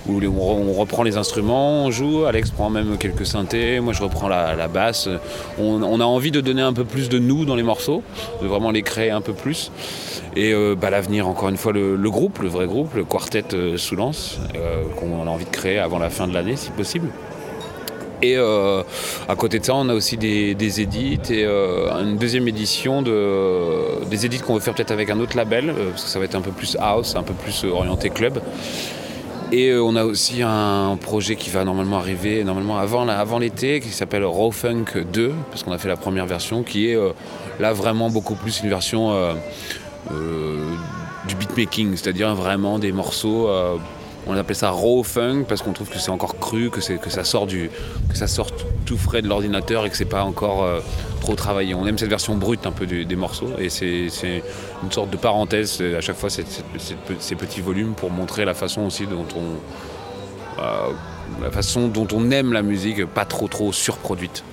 où 0.08 0.20
on, 0.24 0.74
reprend 0.74 1.04
les 1.04 1.18
instruments, 1.18 1.86
on 1.86 1.92
joue, 1.92 2.26
Alex 2.26 2.50
prend 2.50 2.70
même 2.70 2.98
quelques 2.98 3.26
synthés, 3.26 3.80
moi 3.80 3.94
je 3.94 4.02
reprends 4.02 4.28
la, 4.28 4.68
basse. 4.68 5.08
On, 5.60 6.00
a 6.00 6.06
envie 6.06 6.32
de 6.32 6.42
donner 6.42 6.62
un 6.62 6.74
peu 6.74 6.84
plus 6.84 7.10
de 7.10 7.20
nous 7.20 7.46
dans 7.46 7.56
les 7.56 7.64
morceaux, 7.64 8.02
de 8.42 8.48
vraiment 8.48 8.72
les 8.72 8.82
créer 8.82 9.12
un 9.12 9.22
peu 9.22 9.34
plus. 9.34 9.72
Et 10.36 10.54
euh, 10.54 10.76
bah, 10.76 10.90
l'avenir, 10.90 11.28
encore 11.28 11.50
une 11.50 11.58
fois, 11.58 11.74
le, 11.74 11.98
groupe, 12.10 12.40
le 12.40 12.50
vrai 12.50 12.66
groupe, 12.66 12.96
le 12.96 13.04
quartet 13.04 13.44
sous 13.78 13.96
lance, 13.96 14.40
qu'on 14.98 15.26
a 15.26 15.30
envie 15.30 15.46
de 15.46 15.52
créer 15.52 15.78
avant 15.78 16.00
la 16.00 16.10
fin 16.10 16.28
de 16.28 16.34
l'année 16.34 16.56
si 16.56 16.72
possible. 16.72 17.10
Et 18.22 18.38
euh, 18.38 18.84
à 19.28 19.36
côté 19.36 19.60
de 19.60 19.66
ça, 19.66 19.74
on 19.76 19.90
a 19.90 19.94
aussi 19.94 20.18
des, 20.18 20.54
des 20.54 20.82
édits 20.82 21.20
et 21.30 21.44
euh, 21.44 21.90
une 22.04 22.18
deuxième 22.18 22.48
édition 22.48 23.02
de, 23.02 24.06
des 24.10 24.26
édits 24.26 24.40
qu'on 24.40 24.54
veut 24.54 24.60
faire 24.60 24.76
peut-être 24.76 24.92
avec 24.92 25.10
un 25.10 25.20
autre 25.20 25.36
label, 25.36 25.70
euh, 25.70 25.90
parce 25.90 26.04
que 26.04 26.10
ça 26.10 26.20
va 26.20 26.26
être 26.26 26.36
un 26.36 26.42
peu 26.42 26.52
plus 26.52 26.78
house, 26.80 27.16
un 27.16 27.24
peu 27.24 27.34
plus 27.34 27.66
orienté 27.66 28.10
club. 28.10 28.40
Et 29.52 29.74
on 29.74 29.98
a 29.98 30.06
aussi 30.06 30.44
un 30.44 30.98
projet 31.02 31.36
qui 31.36 31.50
va 31.50 31.66
normalement 31.66 31.98
arriver 31.98 32.42
normalement 32.46 32.78
avant, 32.78 33.06
avant 33.10 33.38
l'été, 33.38 33.82
qui 33.82 33.90
s'appelle 33.90 34.24
Raw 34.24 34.52
Funk 34.52 34.86
2, 35.12 35.34
parce 35.50 35.64
qu'on 35.64 35.74
a 35.74 35.78
fait 35.78 35.90
la 35.90 35.98
première 35.98 36.26
version, 36.26 36.64
qui 36.64 36.88
est 36.88 36.98
là 37.60 37.74
vraiment 37.74 38.10
beaucoup 38.10 38.36
plus 38.36 38.62
une 38.64 38.70
version 38.70 39.14
du 40.10 41.36
beatmaking, 41.36 41.98
c'est-à-dire 41.98 42.34
vraiment 42.34 42.80
des 42.80 42.94
morceaux 42.94 43.50
on 44.28 44.36
appelle 44.36 44.56
ça 44.56 44.70
raw 44.70 45.04
funk 45.04 45.46
parce 45.48 45.62
qu'on 45.62 45.74
trouve 45.74 45.90
que 45.90 45.98
c'est 45.98 46.12
encore 46.12 46.38
cru, 46.38 46.70
que, 46.70 46.82
ça 46.82 47.24
sort 47.24 47.48
du, 47.48 47.70
que 48.10 48.18
ça 48.18 48.28
sort 48.28 48.52
tout 48.86 48.98
frais 48.98 49.22
de 49.22 49.28
l'ordinateur 49.28 49.86
et 49.86 49.90
que 49.90 49.98
c'est 49.98 50.06
pas 50.06 50.24
encore 50.24 50.64
euh, 50.64 50.80
trop 51.22 51.36
travaillé. 51.36 51.74
On 51.74 51.88
aime 51.88 51.98
cette 51.98 52.10
version 52.10 52.36
brute 52.36 52.66
un 52.66 52.72
peu 52.72 52.86
des, 52.86 53.16
morceaux 53.16 53.52
et 53.58 53.70
c'est 53.70 54.10
une 54.84 54.92
sorte 54.92 55.10
de 55.10 55.18
parenthèse 55.18 55.82
à 55.82 56.02
chaque 56.02 56.18
fois 56.18 56.30
ces 56.30 57.36
petits 57.36 57.62
volumes 57.62 57.94
pour 57.94 58.12
montrer 58.12 58.46
la 58.46 58.54
façon 58.54 58.82
aussi 58.82 59.08
dont 59.08 59.26
on, 59.36 60.62
euh, 60.62 60.92
la 61.42 61.52
façon 61.52 61.88
dont 61.88 62.08
on 62.14 62.30
aime 62.32 62.54
la 62.54 62.62
musique, 62.62 63.06
pas 63.06 63.26
trop 63.26 63.48
trop 63.48 63.72
surproduite. 63.72 64.44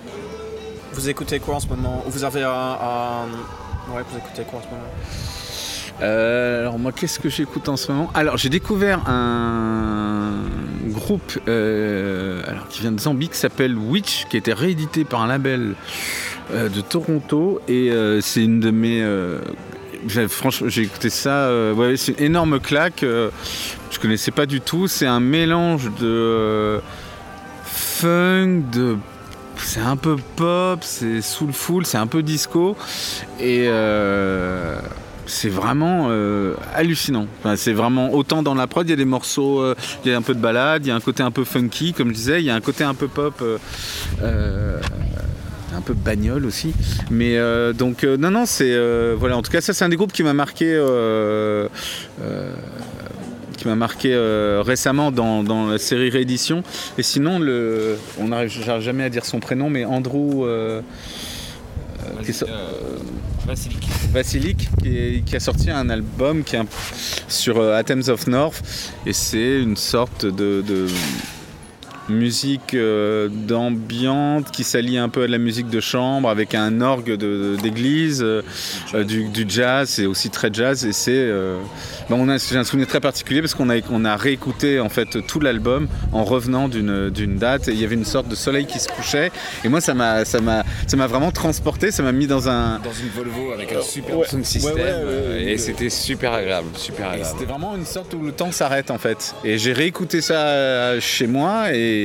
Vous 0.92 1.08
écoutez 1.08 1.38
quoi 1.38 1.56
en 1.56 1.60
ce 1.60 1.66
moment? 1.66 2.02
Vous 2.06 2.24
avez 2.24 2.42
un, 2.42 3.26
Ouais, 3.92 4.02
vous 4.08 4.18
écoutez 4.18 4.42
quoi 4.42 4.60
en 4.60 4.62
ce 4.62 4.68
moment? 4.68 4.82
Euh, 6.00 6.60
alors 6.60 6.78
moi, 6.78 6.92
qu'est-ce 6.92 7.18
que 7.18 7.28
j'écoute 7.28 7.68
en 7.68 7.76
ce 7.76 7.90
moment? 7.90 8.10
Alors 8.14 8.36
j'ai 8.36 8.48
découvert 8.48 9.08
un 9.08 10.32
groupe 10.86 11.38
euh, 11.48 12.42
alors, 12.46 12.68
qui 12.68 12.80
vient 12.80 12.92
de 12.92 13.00
Zambie 13.00 13.28
qui 13.28 13.36
s'appelle 13.36 13.76
Witch, 13.76 14.26
qui 14.28 14.36
a 14.36 14.38
été 14.38 14.52
réédité 14.52 15.04
par 15.04 15.22
un 15.22 15.26
label 15.26 15.74
euh, 16.52 16.68
de 16.68 16.80
Toronto 16.80 17.60
et 17.68 17.90
c'est 18.20 18.44
une 18.44 18.60
de 18.60 18.70
mes 18.70 19.04
franchement, 20.28 20.68
j'ai 20.68 20.82
écouté 20.82 21.10
ça. 21.10 21.50
c'est 21.96 22.18
une 22.18 22.24
énorme 22.24 22.60
claque. 22.60 23.04
je 23.04 23.98
connaissais 24.00 24.30
pas 24.30 24.46
du 24.46 24.60
tout. 24.60 24.86
C'est 24.86 25.06
un 25.06 25.20
mélange 25.20 25.90
de 26.00 26.80
funk, 27.64 28.62
de 28.72 28.96
c'est 29.56 29.80
un 29.80 29.96
peu 29.96 30.16
pop, 30.36 30.78
c'est 30.82 31.20
soulful, 31.20 31.84
c'est 31.84 31.98
un 31.98 32.06
peu 32.06 32.22
disco 32.22 32.76
et 33.40 33.68
c'est 35.28 35.48
vraiment 35.48 36.06
euh, 36.08 36.54
hallucinant. 36.74 37.26
c'est 37.56 37.72
vraiment 37.72 38.12
autant 38.14 38.42
dans 38.42 38.54
la 38.54 38.66
prod, 38.66 38.86
il 38.86 38.90
y 38.90 38.92
a 38.92 38.96
des 38.96 39.04
morceaux, 39.04 39.60
euh, 39.60 39.74
il 40.04 40.10
y 40.10 40.14
a 40.14 40.16
un 40.16 40.22
peu 40.22 40.34
de 40.34 40.40
balade, 40.40 40.84
il 40.86 40.88
y 40.88 40.92
a 40.92 40.96
un 40.96 41.00
côté 41.00 41.22
un 41.22 41.30
peu 41.30 41.44
funky, 41.44 41.92
comme 41.92 42.08
je 42.08 42.14
disais, 42.14 42.40
il 42.40 42.46
y 42.46 42.50
a 42.50 42.54
un 42.54 42.60
côté 42.60 42.84
un 42.84 42.94
peu 42.94 43.08
pop. 43.08 43.42
Euh, 44.22 44.80
un 45.76 45.82
peu 45.82 45.92
bagnole 45.92 46.44
aussi 46.44 46.72
mais 47.10 47.38
donc 47.72 48.02
non 48.02 48.32
non 48.32 48.46
c'est 48.46 48.74
voilà 49.14 49.36
en 49.36 49.42
tout 49.42 49.52
cas 49.52 49.60
ça 49.60 49.72
c'est 49.72 49.84
un 49.84 49.90
des 49.90 49.96
groupes 49.96 50.12
qui 50.12 50.24
m'a 50.24 50.32
marqué 50.32 50.82
qui 53.56 53.68
m'a 53.68 53.76
marqué 53.76 54.16
récemment 54.64 55.12
dans, 55.12 55.68
la 55.68 55.78
série 55.78 56.10
réédition 56.10 56.64
et 56.96 57.04
sinon 57.04 57.38
on 58.18 58.28
n'arrive 58.28 58.80
jamais 58.80 59.04
à 59.04 59.10
dire 59.10 59.24
son 59.24 59.38
prénom 59.38 59.70
mais 59.70 59.84
Andrew. 59.84 60.44
Qui, 65.24 65.36
a 65.36 65.40
sorti 65.40 65.70
un 65.70 65.88
album 65.90 66.44
qui 66.44 66.56
est 66.56 66.60
sur 67.28 67.58
euh, 67.58 67.78
Atoms 67.78 68.08
of 68.08 68.26
North 68.26 68.62
et 69.06 69.12
c'est 69.12 69.60
une 69.60 69.76
sorte 69.76 70.26
de 70.26 70.62
musique 72.08 72.74
euh, 72.74 73.28
d'ambiante 73.30 74.50
qui 74.50 74.64
s'allie 74.64 74.98
un 74.98 75.08
peu 75.08 75.24
à 75.24 75.26
la 75.26 75.38
musique 75.38 75.68
de 75.68 75.80
chambre 75.80 76.28
avec 76.28 76.54
un 76.54 76.80
orgue 76.80 77.14
d'église, 77.14 78.22
euh, 78.22 78.42
du, 79.04 79.44
jazz, 79.48 79.88
c'est 79.88 80.06
aussi 80.06 80.30
très 80.30 80.50
jazz 80.52 80.84
et 80.84 80.92
c'est 80.92 81.12
euh, 81.12 81.58
j'ai 82.10 82.56
un 82.56 82.64
souvenir 82.64 82.86
très 82.86 83.00
particulier 83.00 83.40
parce 83.40 83.54
qu'on 83.54 83.70
a 83.70 83.76
on 83.90 84.04
a 84.04 84.16
réécouté 84.16 84.80
en 84.80 84.88
fait 84.88 85.26
tout 85.26 85.40
l'album 85.40 85.88
en 86.12 86.24
revenant 86.24 86.68
d'une 86.68 87.36
date 87.36 87.68
et 87.68 87.72
il 87.72 87.80
y 87.80 87.84
avait 87.84 87.94
une 87.94 88.04
sorte 88.04 88.28
de 88.28 88.34
soleil 88.34 88.66
qui 88.66 88.78
se 88.78 88.88
couchait 88.88 89.30
et 89.64 89.68
moi 89.68 89.80
ça 89.80 89.94
m'a 89.94 90.24
ça 90.24 90.40
m'a 90.40 90.64
ça 90.86 90.96
m'a 90.96 91.06
vraiment 91.06 91.30
transporté, 91.30 91.90
ça 91.90 92.02
m'a 92.02 92.12
mis 92.12 92.26
dans 92.26 92.48
un 92.48 92.78
dans 92.78 92.92
une 92.92 93.08
Volvo 93.14 93.52
avec 93.52 93.72
un 93.72 93.82
super 93.82 94.24
sound 94.26 94.44
system 94.44 94.78
et 95.38 95.58
c'était 95.58 95.90
super 95.90 96.32
agréable, 96.32 96.68
super 96.74 97.08
agréable. 97.08 97.30
C'était 97.32 97.50
vraiment 97.50 97.76
une 97.76 97.86
sorte 97.86 98.14
où 98.14 98.22
le 98.22 98.32
temps 98.32 98.52
s'arrête 98.52 98.90
en 98.90 98.98
fait. 98.98 99.34
Et 99.44 99.58
j'ai 99.58 99.72
réécouté 99.72 100.20
ça 100.20 100.98
chez 101.00 101.26
moi 101.26 101.74
et 101.74 101.97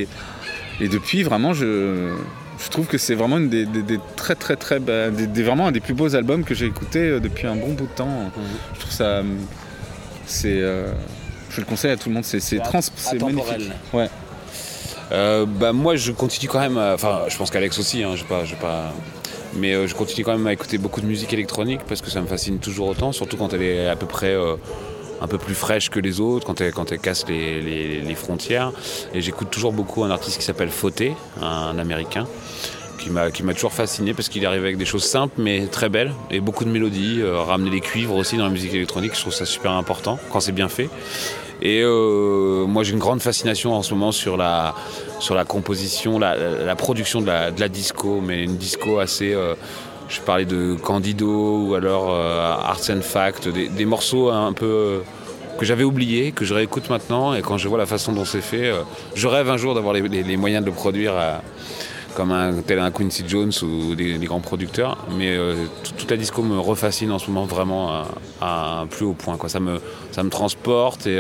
et, 0.79 0.87
depuis, 0.87 1.23
vraiment, 1.23 1.53
je, 1.53 2.13
trouve 2.71 2.87
que 2.87 2.97
c'est 2.97 3.15
vraiment 3.15 3.37
une 3.37 3.49
des, 3.49 3.67
très 4.15 4.35
très 4.35 4.55
très 4.55 4.79
des, 4.79 5.43
vraiment 5.43 5.67
un 5.67 5.71
des 5.71 5.79
plus 5.79 5.93
beaux 5.93 6.15
albums 6.15 6.43
que 6.43 6.55
j'ai 6.55 6.65
écouté 6.65 6.99
euh, 6.99 7.19
depuis 7.19 7.45
un 7.45 7.55
bon 7.55 7.73
bout 7.73 7.87
de 7.87 7.95
temps. 7.95 8.07
Mhm. 8.07 8.43
Je 8.75 8.79
trouve 8.79 8.91
ça 8.91 9.21
c'est 10.25 10.61
euh, 10.61 10.93
je 11.49 11.59
le 11.59 11.65
conseille 11.65 11.91
à 11.91 11.97
tout 11.97 12.07
le 12.07 12.15
monde 12.15 12.23
c'est 12.23 12.39
c'est 12.39 12.59
magnifique. 13.21 13.69
Ouais. 13.91 14.09
Euh, 15.11 15.45
bah 15.45 15.73
moi 15.73 15.97
je 15.97 16.13
continue 16.13 16.47
quand 16.47 16.61
même 16.61 16.77
enfin 16.77 17.23
je 17.27 17.37
pense 17.37 17.51
qu'Alex 17.51 17.77
aussi 17.77 18.01
hein, 18.01 18.15
je 18.15 18.23
pas 18.23 18.43
pas 18.59 18.93
mais 19.55 19.85
je 19.85 19.93
continue 19.93 20.23
quand 20.23 20.35
même 20.35 20.47
à 20.47 20.53
écouter 20.53 20.77
beaucoup 20.77 21.01
de 21.01 21.05
musique 21.05 21.33
électronique 21.33 21.81
parce 21.87 22.01
que 22.01 22.09
ça 22.09 22.21
me 22.21 22.27
fascine 22.27 22.59
toujours 22.59 22.87
autant 22.87 23.11
surtout 23.11 23.35
quand 23.35 23.53
elle 23.53 23.61
est 23.61 23.89
à 23.89 23.97
peu 23.97 24.05
près 24.05 24.33
un 25.21 25.27
peu 25.27 25.37
plus 25.37 25.55
fraîche 25.55 25.89
que 25.89 25.99
les 25.99 26.19
autres, 26.19 26.45
quand 26.45 26.61
elle, 26.61 26.99
casse 26.99 27.25
les, 27.27 28.15
frontières. 28.15 28.71
Et 29.13 29.21
j'écoute 29.21 29.49
toujours 29.49 29.73
beaucoup 29.73 30.03
un 30.03 30.11
artiste 30.11 30.37
qui 30.37 30.43
s'appelle 30.43 30.69
Fauté, 30.69 31.13
un 31.41 31.77
américain, 31.79 32.27
qui 32.99 33.09
m'a, 33.09 33.53
toujours 33.53 33.73
fasciné 33.73 34.13
parce 34.13 34.29
qu'il 34.29 34.45
arrive 34.45 34.61
avec 34.61 34.77
des 34.77 34.85
choses 34.85 35.03
simples 35.03 35.35
mais 35.37 35.65
très 35.67 35.89
belles 35.89 36.13
et 36.31 36.39
beaucoup 36.39 36.63
de 36.63 36.69
mélodies, 36.69 37.21
euh, 37.21 37.39
ramener 37.41 37.69
les 37.69 37.81
cuivres 37.81 38.15
aussi 38.15 38.37
dans 38.37 38.45
la 38.45 38.49
musique 38.49 38.73
électronique, 38.73 39.13
je 39.15 39.21
trouve 39.21 39.33
ça 39.33 39.45
super 39.45 39.71
important 39.71 40.19
quand 40.31 40.39
c'est 40.39 40.51
bien 40.51 40.69
fait. 40.69 40.89
Et 41.61 41.81
euh, 41.81 42.65
moi 42.65 42.83
j'ai 42.83 42.93
une 42.93 42.99
grande 42.99 43.21
fascination 43.21 43.73
en 43.73 43.83
ce 43.83 43.93
moment 43.93 44.11
sur 44.11 44.37
la, 44.37 44.75
composition, 45.47 46.19
la, 46.19 46.75
production 46.75 47.21
de 47.21 47.27
la, 47.27 47.51
de 47.51 47.59
la, 47.59 47.69
disco, 47.69 48.21
mais 48.21 48.43
une 48.43 48.57
disco 48.57 48.99
assez... 48.99 49.33
Euh, 49.33 49.55
je 50.09 50.21
parlais 50.21 50.45
de 50.45 50.75
Candido 50.75 51.67
ou 51.67 51.75
alors 51.75 52.13
euh, 52.13 52.39
Arts 52.39 52.89
and 52.89 53.01
Fact, 53.01 53.47
des, 53.49 53.85
morceaux 53.85 54.29
un 54.29 54.53
peu 54.53 54.65
euh, 54.65 54.99
que 55.57 55.65
j'avais 55.65 55.83
oubliés, 55.83 56.31
que 56.31 56.45
je 56.45 56.53
réécoute 56.53 56.89
maintenant. 56.89 57.33
Et 57.33 57.41
quand 57.41 57.57
je 57.57 57.67
vois 57.67 57.77
la 57.77 57.85
façon 57.85 58.11
dont 58.11 58.25
c'est 58.25 58.41
fait, 58.41 58.69
euh, 58.69 58.81
je 59.15 59.27
rêve 59.27 59.49
un 59.49 59.57
jour 59.57 59.75
d'avoir 59.75 59.93
les, 59.93 60.37
moyens 60.37 60.63
de 60.63 60.69
le 60.69 60.75
produire 60.75 61.13
comme 62.15 62.31
un, 62.31 62.61
tel 62.61 62.79
un 62.79 62.91
Quincy 62.91 63.23
Jones 63.27 63.51
ou 63.63 63.95
des, 63.95 64.17
grands 64.19 64.39
producteurs. 64.39 64.97
Mais 65.17 65.37
toute 65.97 66.09
la 66.11 66.17
disco 66.17 66.43
me 66.43 66.59
refascine 66.59 67.11
en 67.11 67.19
ce 67.19 67.31
moment 67.31 67.45
vraiment 67.45 68.03
à, 68.41 68.81
un 68.81 68.87
plus 68.87 69.05
haut 69.05 69.13
point. 69.13 69.37
Ça, 69.47 69.59
me, 69.59 69.79
ça 70.11 70.23
me 70.23 70.29
transporte 70.29 71.07
et 71.07 71.19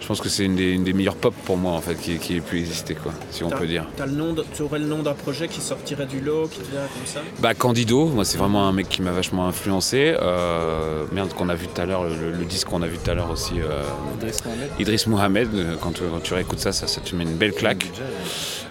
je 0.00 0.06
pense 0.06 0.20
que 0.20 0.28
c'est 0.28 0.44
une 0.44 0.54
des, 0.54 0.92
meilleures 0.92 1.16
pop 1.16 1.34
pour 1.44 1.56
moi 1.56 1.72
en 1.72 1.80
fait 1.80 1.94
qui, 1.96 2.18
qui 2.18 2.36
ait 2.36 2.40
pu 2.40 2.58
exister 2.58 2.94
quoi, 2.94 3.12
si 3.30 3.44
on 3.44 3.50
peut 3.50 3.66
dire. 3.66 3.86
le 3.98 4.12
nom 4.12 4.34
tu 4.54 4.62
aurais 4.62 4.78
le 4.78 4.86
nom 4.86 5.02
d'un 5.02 5.14
projet 5.14 5.48
qui 5.48 5.60
sortirait 5.60 6.06
du 6.06 6.20
lot, 6.20 6.48
qui 6.48 6.60
vient 6.70 6.80
comme 6.80 7.06
ça? 7.06 7.20
Bah 7.40 7.54
Candido, 7.54 8.06
moi 8.06 8.24
c'est 8.24 8.38
vraiment 8.38 8.68
un 8.68 8.72
mec 8.72 8.88
qui 8.88 9.02
m'a 9.02 9.10
vachement 9.10 9.46
influencé. 9.46 10.14
Euh, 10.20 11.04
merde 11.12 11.32
qu'on 11.34 11.48
a 11.48 11.54
vu 11.54 11.66
tout 11.66 11.80
à 11.80 11.86
l'heure, 11.86 12.04
le, 12.04 12.44
disque 12.44 12.68
qu'on 12.68 12.82
a 12.82 12.86
vu 12.86 12.98
tout 12.98 13.10
à 13.10 13.14
l'heure 13.14 13.30
aussi. 13.30 13.60
Euh, 13.60 13.82
Idriss 14.78 15.06
Mohamed. 15.06 15.48
Euh, 15.54 15.76
quand, 15.80 15.92
tu 16.22 16.34
réécoutes 16.34 16.60
ça, 16.60 16.72
ça, 16.72 16.86
te 16.86 17.14
met 17.14 17.24
une 17.24 17.36
belle 17.36 17.52
claque. 17.52 17.86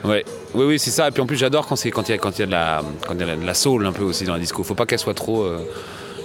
Ouais. 0.03 0.23
Oui, 0.53 0.65
oui, 0.65 0.79
c'est 0.79 0.91
ça. 0.91 1.07
Et 1.07 1.11
puis 1.11 1.21
en 1.21 1.25
plus, 1.25 1.37
j'adore 1.37 1.67
quand 1.67 1.83
il 1.83 1.87
y, 1.87 1.91
a, 1.91 1.91
quand 2.17 2.39
y, 2.39 2.41
a 2.41 2.45
de 2.45 2.51
la, 2.51 2.81
quand 3.05 3.13
il 3.13 3.19
y 3.19 3.29
a 3.29 3.35
de 3.35 3.45
la 3.45 3.53
soul 3.53 3.85
un 3.85 3.91
peu 3.91 4.03
aussi 4.03 4.23
dans 4.23 4.33
la 4.33 4.39
disco. 4.39 4.63
Faut 4.63 4.75
pas 4.75 4.85
qu'elle 4.85 4.99
soit 4.99 5.13
trop. 5.13 5.45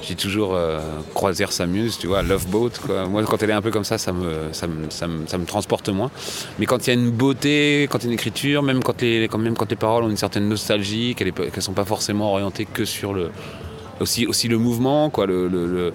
J'ai 0.03 0.15
toujours 0.17 0.55
euh, 0.55 0.81
croisière 1.15 1.53
s'amuse, 1.53 1.97
tu 1.99 2.09
vois, 2.09 2.23
Love 2.23 2.49
Boat. 2.49 2.71
Moi, 3.09 3.23
quand 3.25 3.43
elle 3.43 3.51
est 3.51 3.55
un 3.55 3.63
peu 3.63 3.71
comme 3.71 3.85
ça, 3.85 3.99
ça 3.99 4.13
me, 4.13 4.53
ça 4.53 4.67
me, 4.67 4.91
ça 4.91 5.07
me, 5.07 5.27
ça 5.27 5.39
me 5.39 5.47
transporte 5.47 5.89
moins. 5.89 6.11
Mais 6.59 6.67
quand 6.67 6.87
il 6.87 6.89
y 6.89 6.91
a 6.91 6.95
une 6.95 7.11
beauté, 7.11 7.89
quand 7.91 7.99
il 7.99 8.05
y 8.05 8.07
a 8.07 8.09
une 8.09 8.15
écriture, 8.15 8.63
même 8.63 8.83
quand 8.83 9.01
les, 9.01 9.29
quand, 9.29 9.39
même 9.39 9.57
quand 9.57 9.71
les 9.71 9.77
paroles 9.77 10.05
ont 10.05 10.11
une 10.11 10.17
certaine 10.17 10.49
nostalgie, 10.49 11.15
qu'elles 11.15 11.33
ne 11.55 11.61
sont 11.61 11.73
pas 11.73 11.85
forcément 11.85 12.33
orientées 12.33 12.67
que 12.67 12.85
sur 12.85 13.15
le, 13.15 13.31
aussi, 14.01 14.27
aussi 14.27 14.49
le 14.49 14.59
mouvement. 14.59 15.09
Quoi, 15.11 15.27
le, 15.27 15.49
le, 15.49 15.93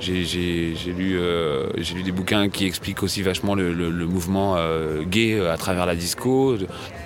j'ai, 0.00 0.74
lu, 0.96 1.18
euh, 1.18 1.68
j'ai 1.76 1.94
lu 1.94 2.02
des 2.02 2.12
bouquins 2.12 2.48
qui 2.48 2.66
expliquent 2.66 3.02
aussi 3.02 3.22
vachement 3.22 3.54
le, 3.54 3.90
mouvement 4.06 4.54
euh, 4.56 5.02
gay 5.02 5.34
euh, 5.34 5.52
à 5.52 5.56
travers 5.56 5.86
la 5.86 5.94
disco. 5.94 6.56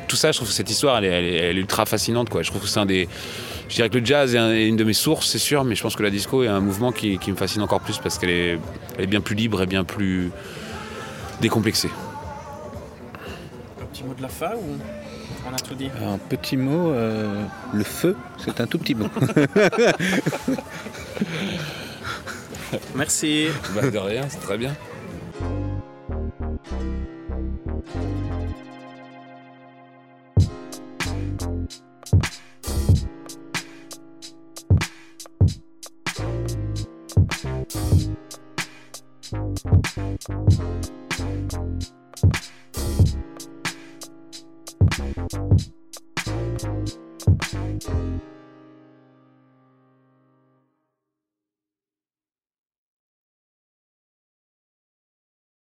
Tout 0.09 0.17
ça, 0.17 0.33
je 0.33 0.39
trouve 0.39 0.49
que 0.49 0.55
cette 0.55 0.71
histoire, 0.71 0.99
elle 0.99 1.05
est, 1.05 1.37
elle 1.37 1.57
est, 1.57 1.61
ultra 1.61 1.87
fascinante. 1.87 2.29
Quoi. 2.29 2.43
Je 2.43 2.51
trouve 2.51 2.63
que 2.63 2.69
c'est 2.69 2.81
un 2.81 2.87
des. 2.87 3.09
Je 3.69 3.77
dirais 3.77 3.89
que 3.89 3.99
le 3.99 4.05
jazz 4.05 4.35
est, 4.35 4.69
une 4.69 4.77
de 4.77 4.85
mes 4.85 4.93
sources, 4.93 5.29
c'est 5.29 5.39
sûr, 5.39 5.65
mais 5.65 5.75
je 5.75 5.83
pense 5.83 5.97
que 5.97 6.03
la 6.03 6.11
disco 6.11 6.43
est 6.43 6.49
un 6.49 6.61
mouvement 6.61 6.93
qui, 6.93 7.19
qui 7.19 7.31
me 7.31 7.37
fascine 7.37 7.63
encore 7.63 7.81
plus 7.81 7.99
parce 7.99 8.19
qu'elle 8.19 8.31
est, 8.31 8.59
elle 8.99 9.05
est 9.05 9.07
bien 9.07 9.23
plus 9.23 9.35
libre 9.35 9.63
et 9.63 9.67
bien 9.67 9.85
plus 9.85 10.31
décomplexée. 11.41 11.91
Un 13.81 13.87
petit 13.87 14.05
mot 14.05 14.15
de 14.15 14.23
la 14.23 14.29
fin 14.29 14.53
ou 14.57 14.79
on 15.49 15.55
a 15.55 15.59
tout 15.59 15.75
dit? 15.75 15.91
Un 16.01 16.19
petit 16.19 16.57
mot, 16.57 16.91
euh, 16.91 17.45
le 17.73 17.85
feu, 17.85 18.17
c'est 18.39 18.61
un 18.61 18.67
tout 18.67 18.79
petit 18.79 18.95
mot. 18.95 19.09
Merci. 22.95 23.49
Bah 23.75 23.91
de 23.91 23.99
rien, 23.99 24.29
c'est 24.29 24.41
très 24.41 24.59
bien. 24.59 24.75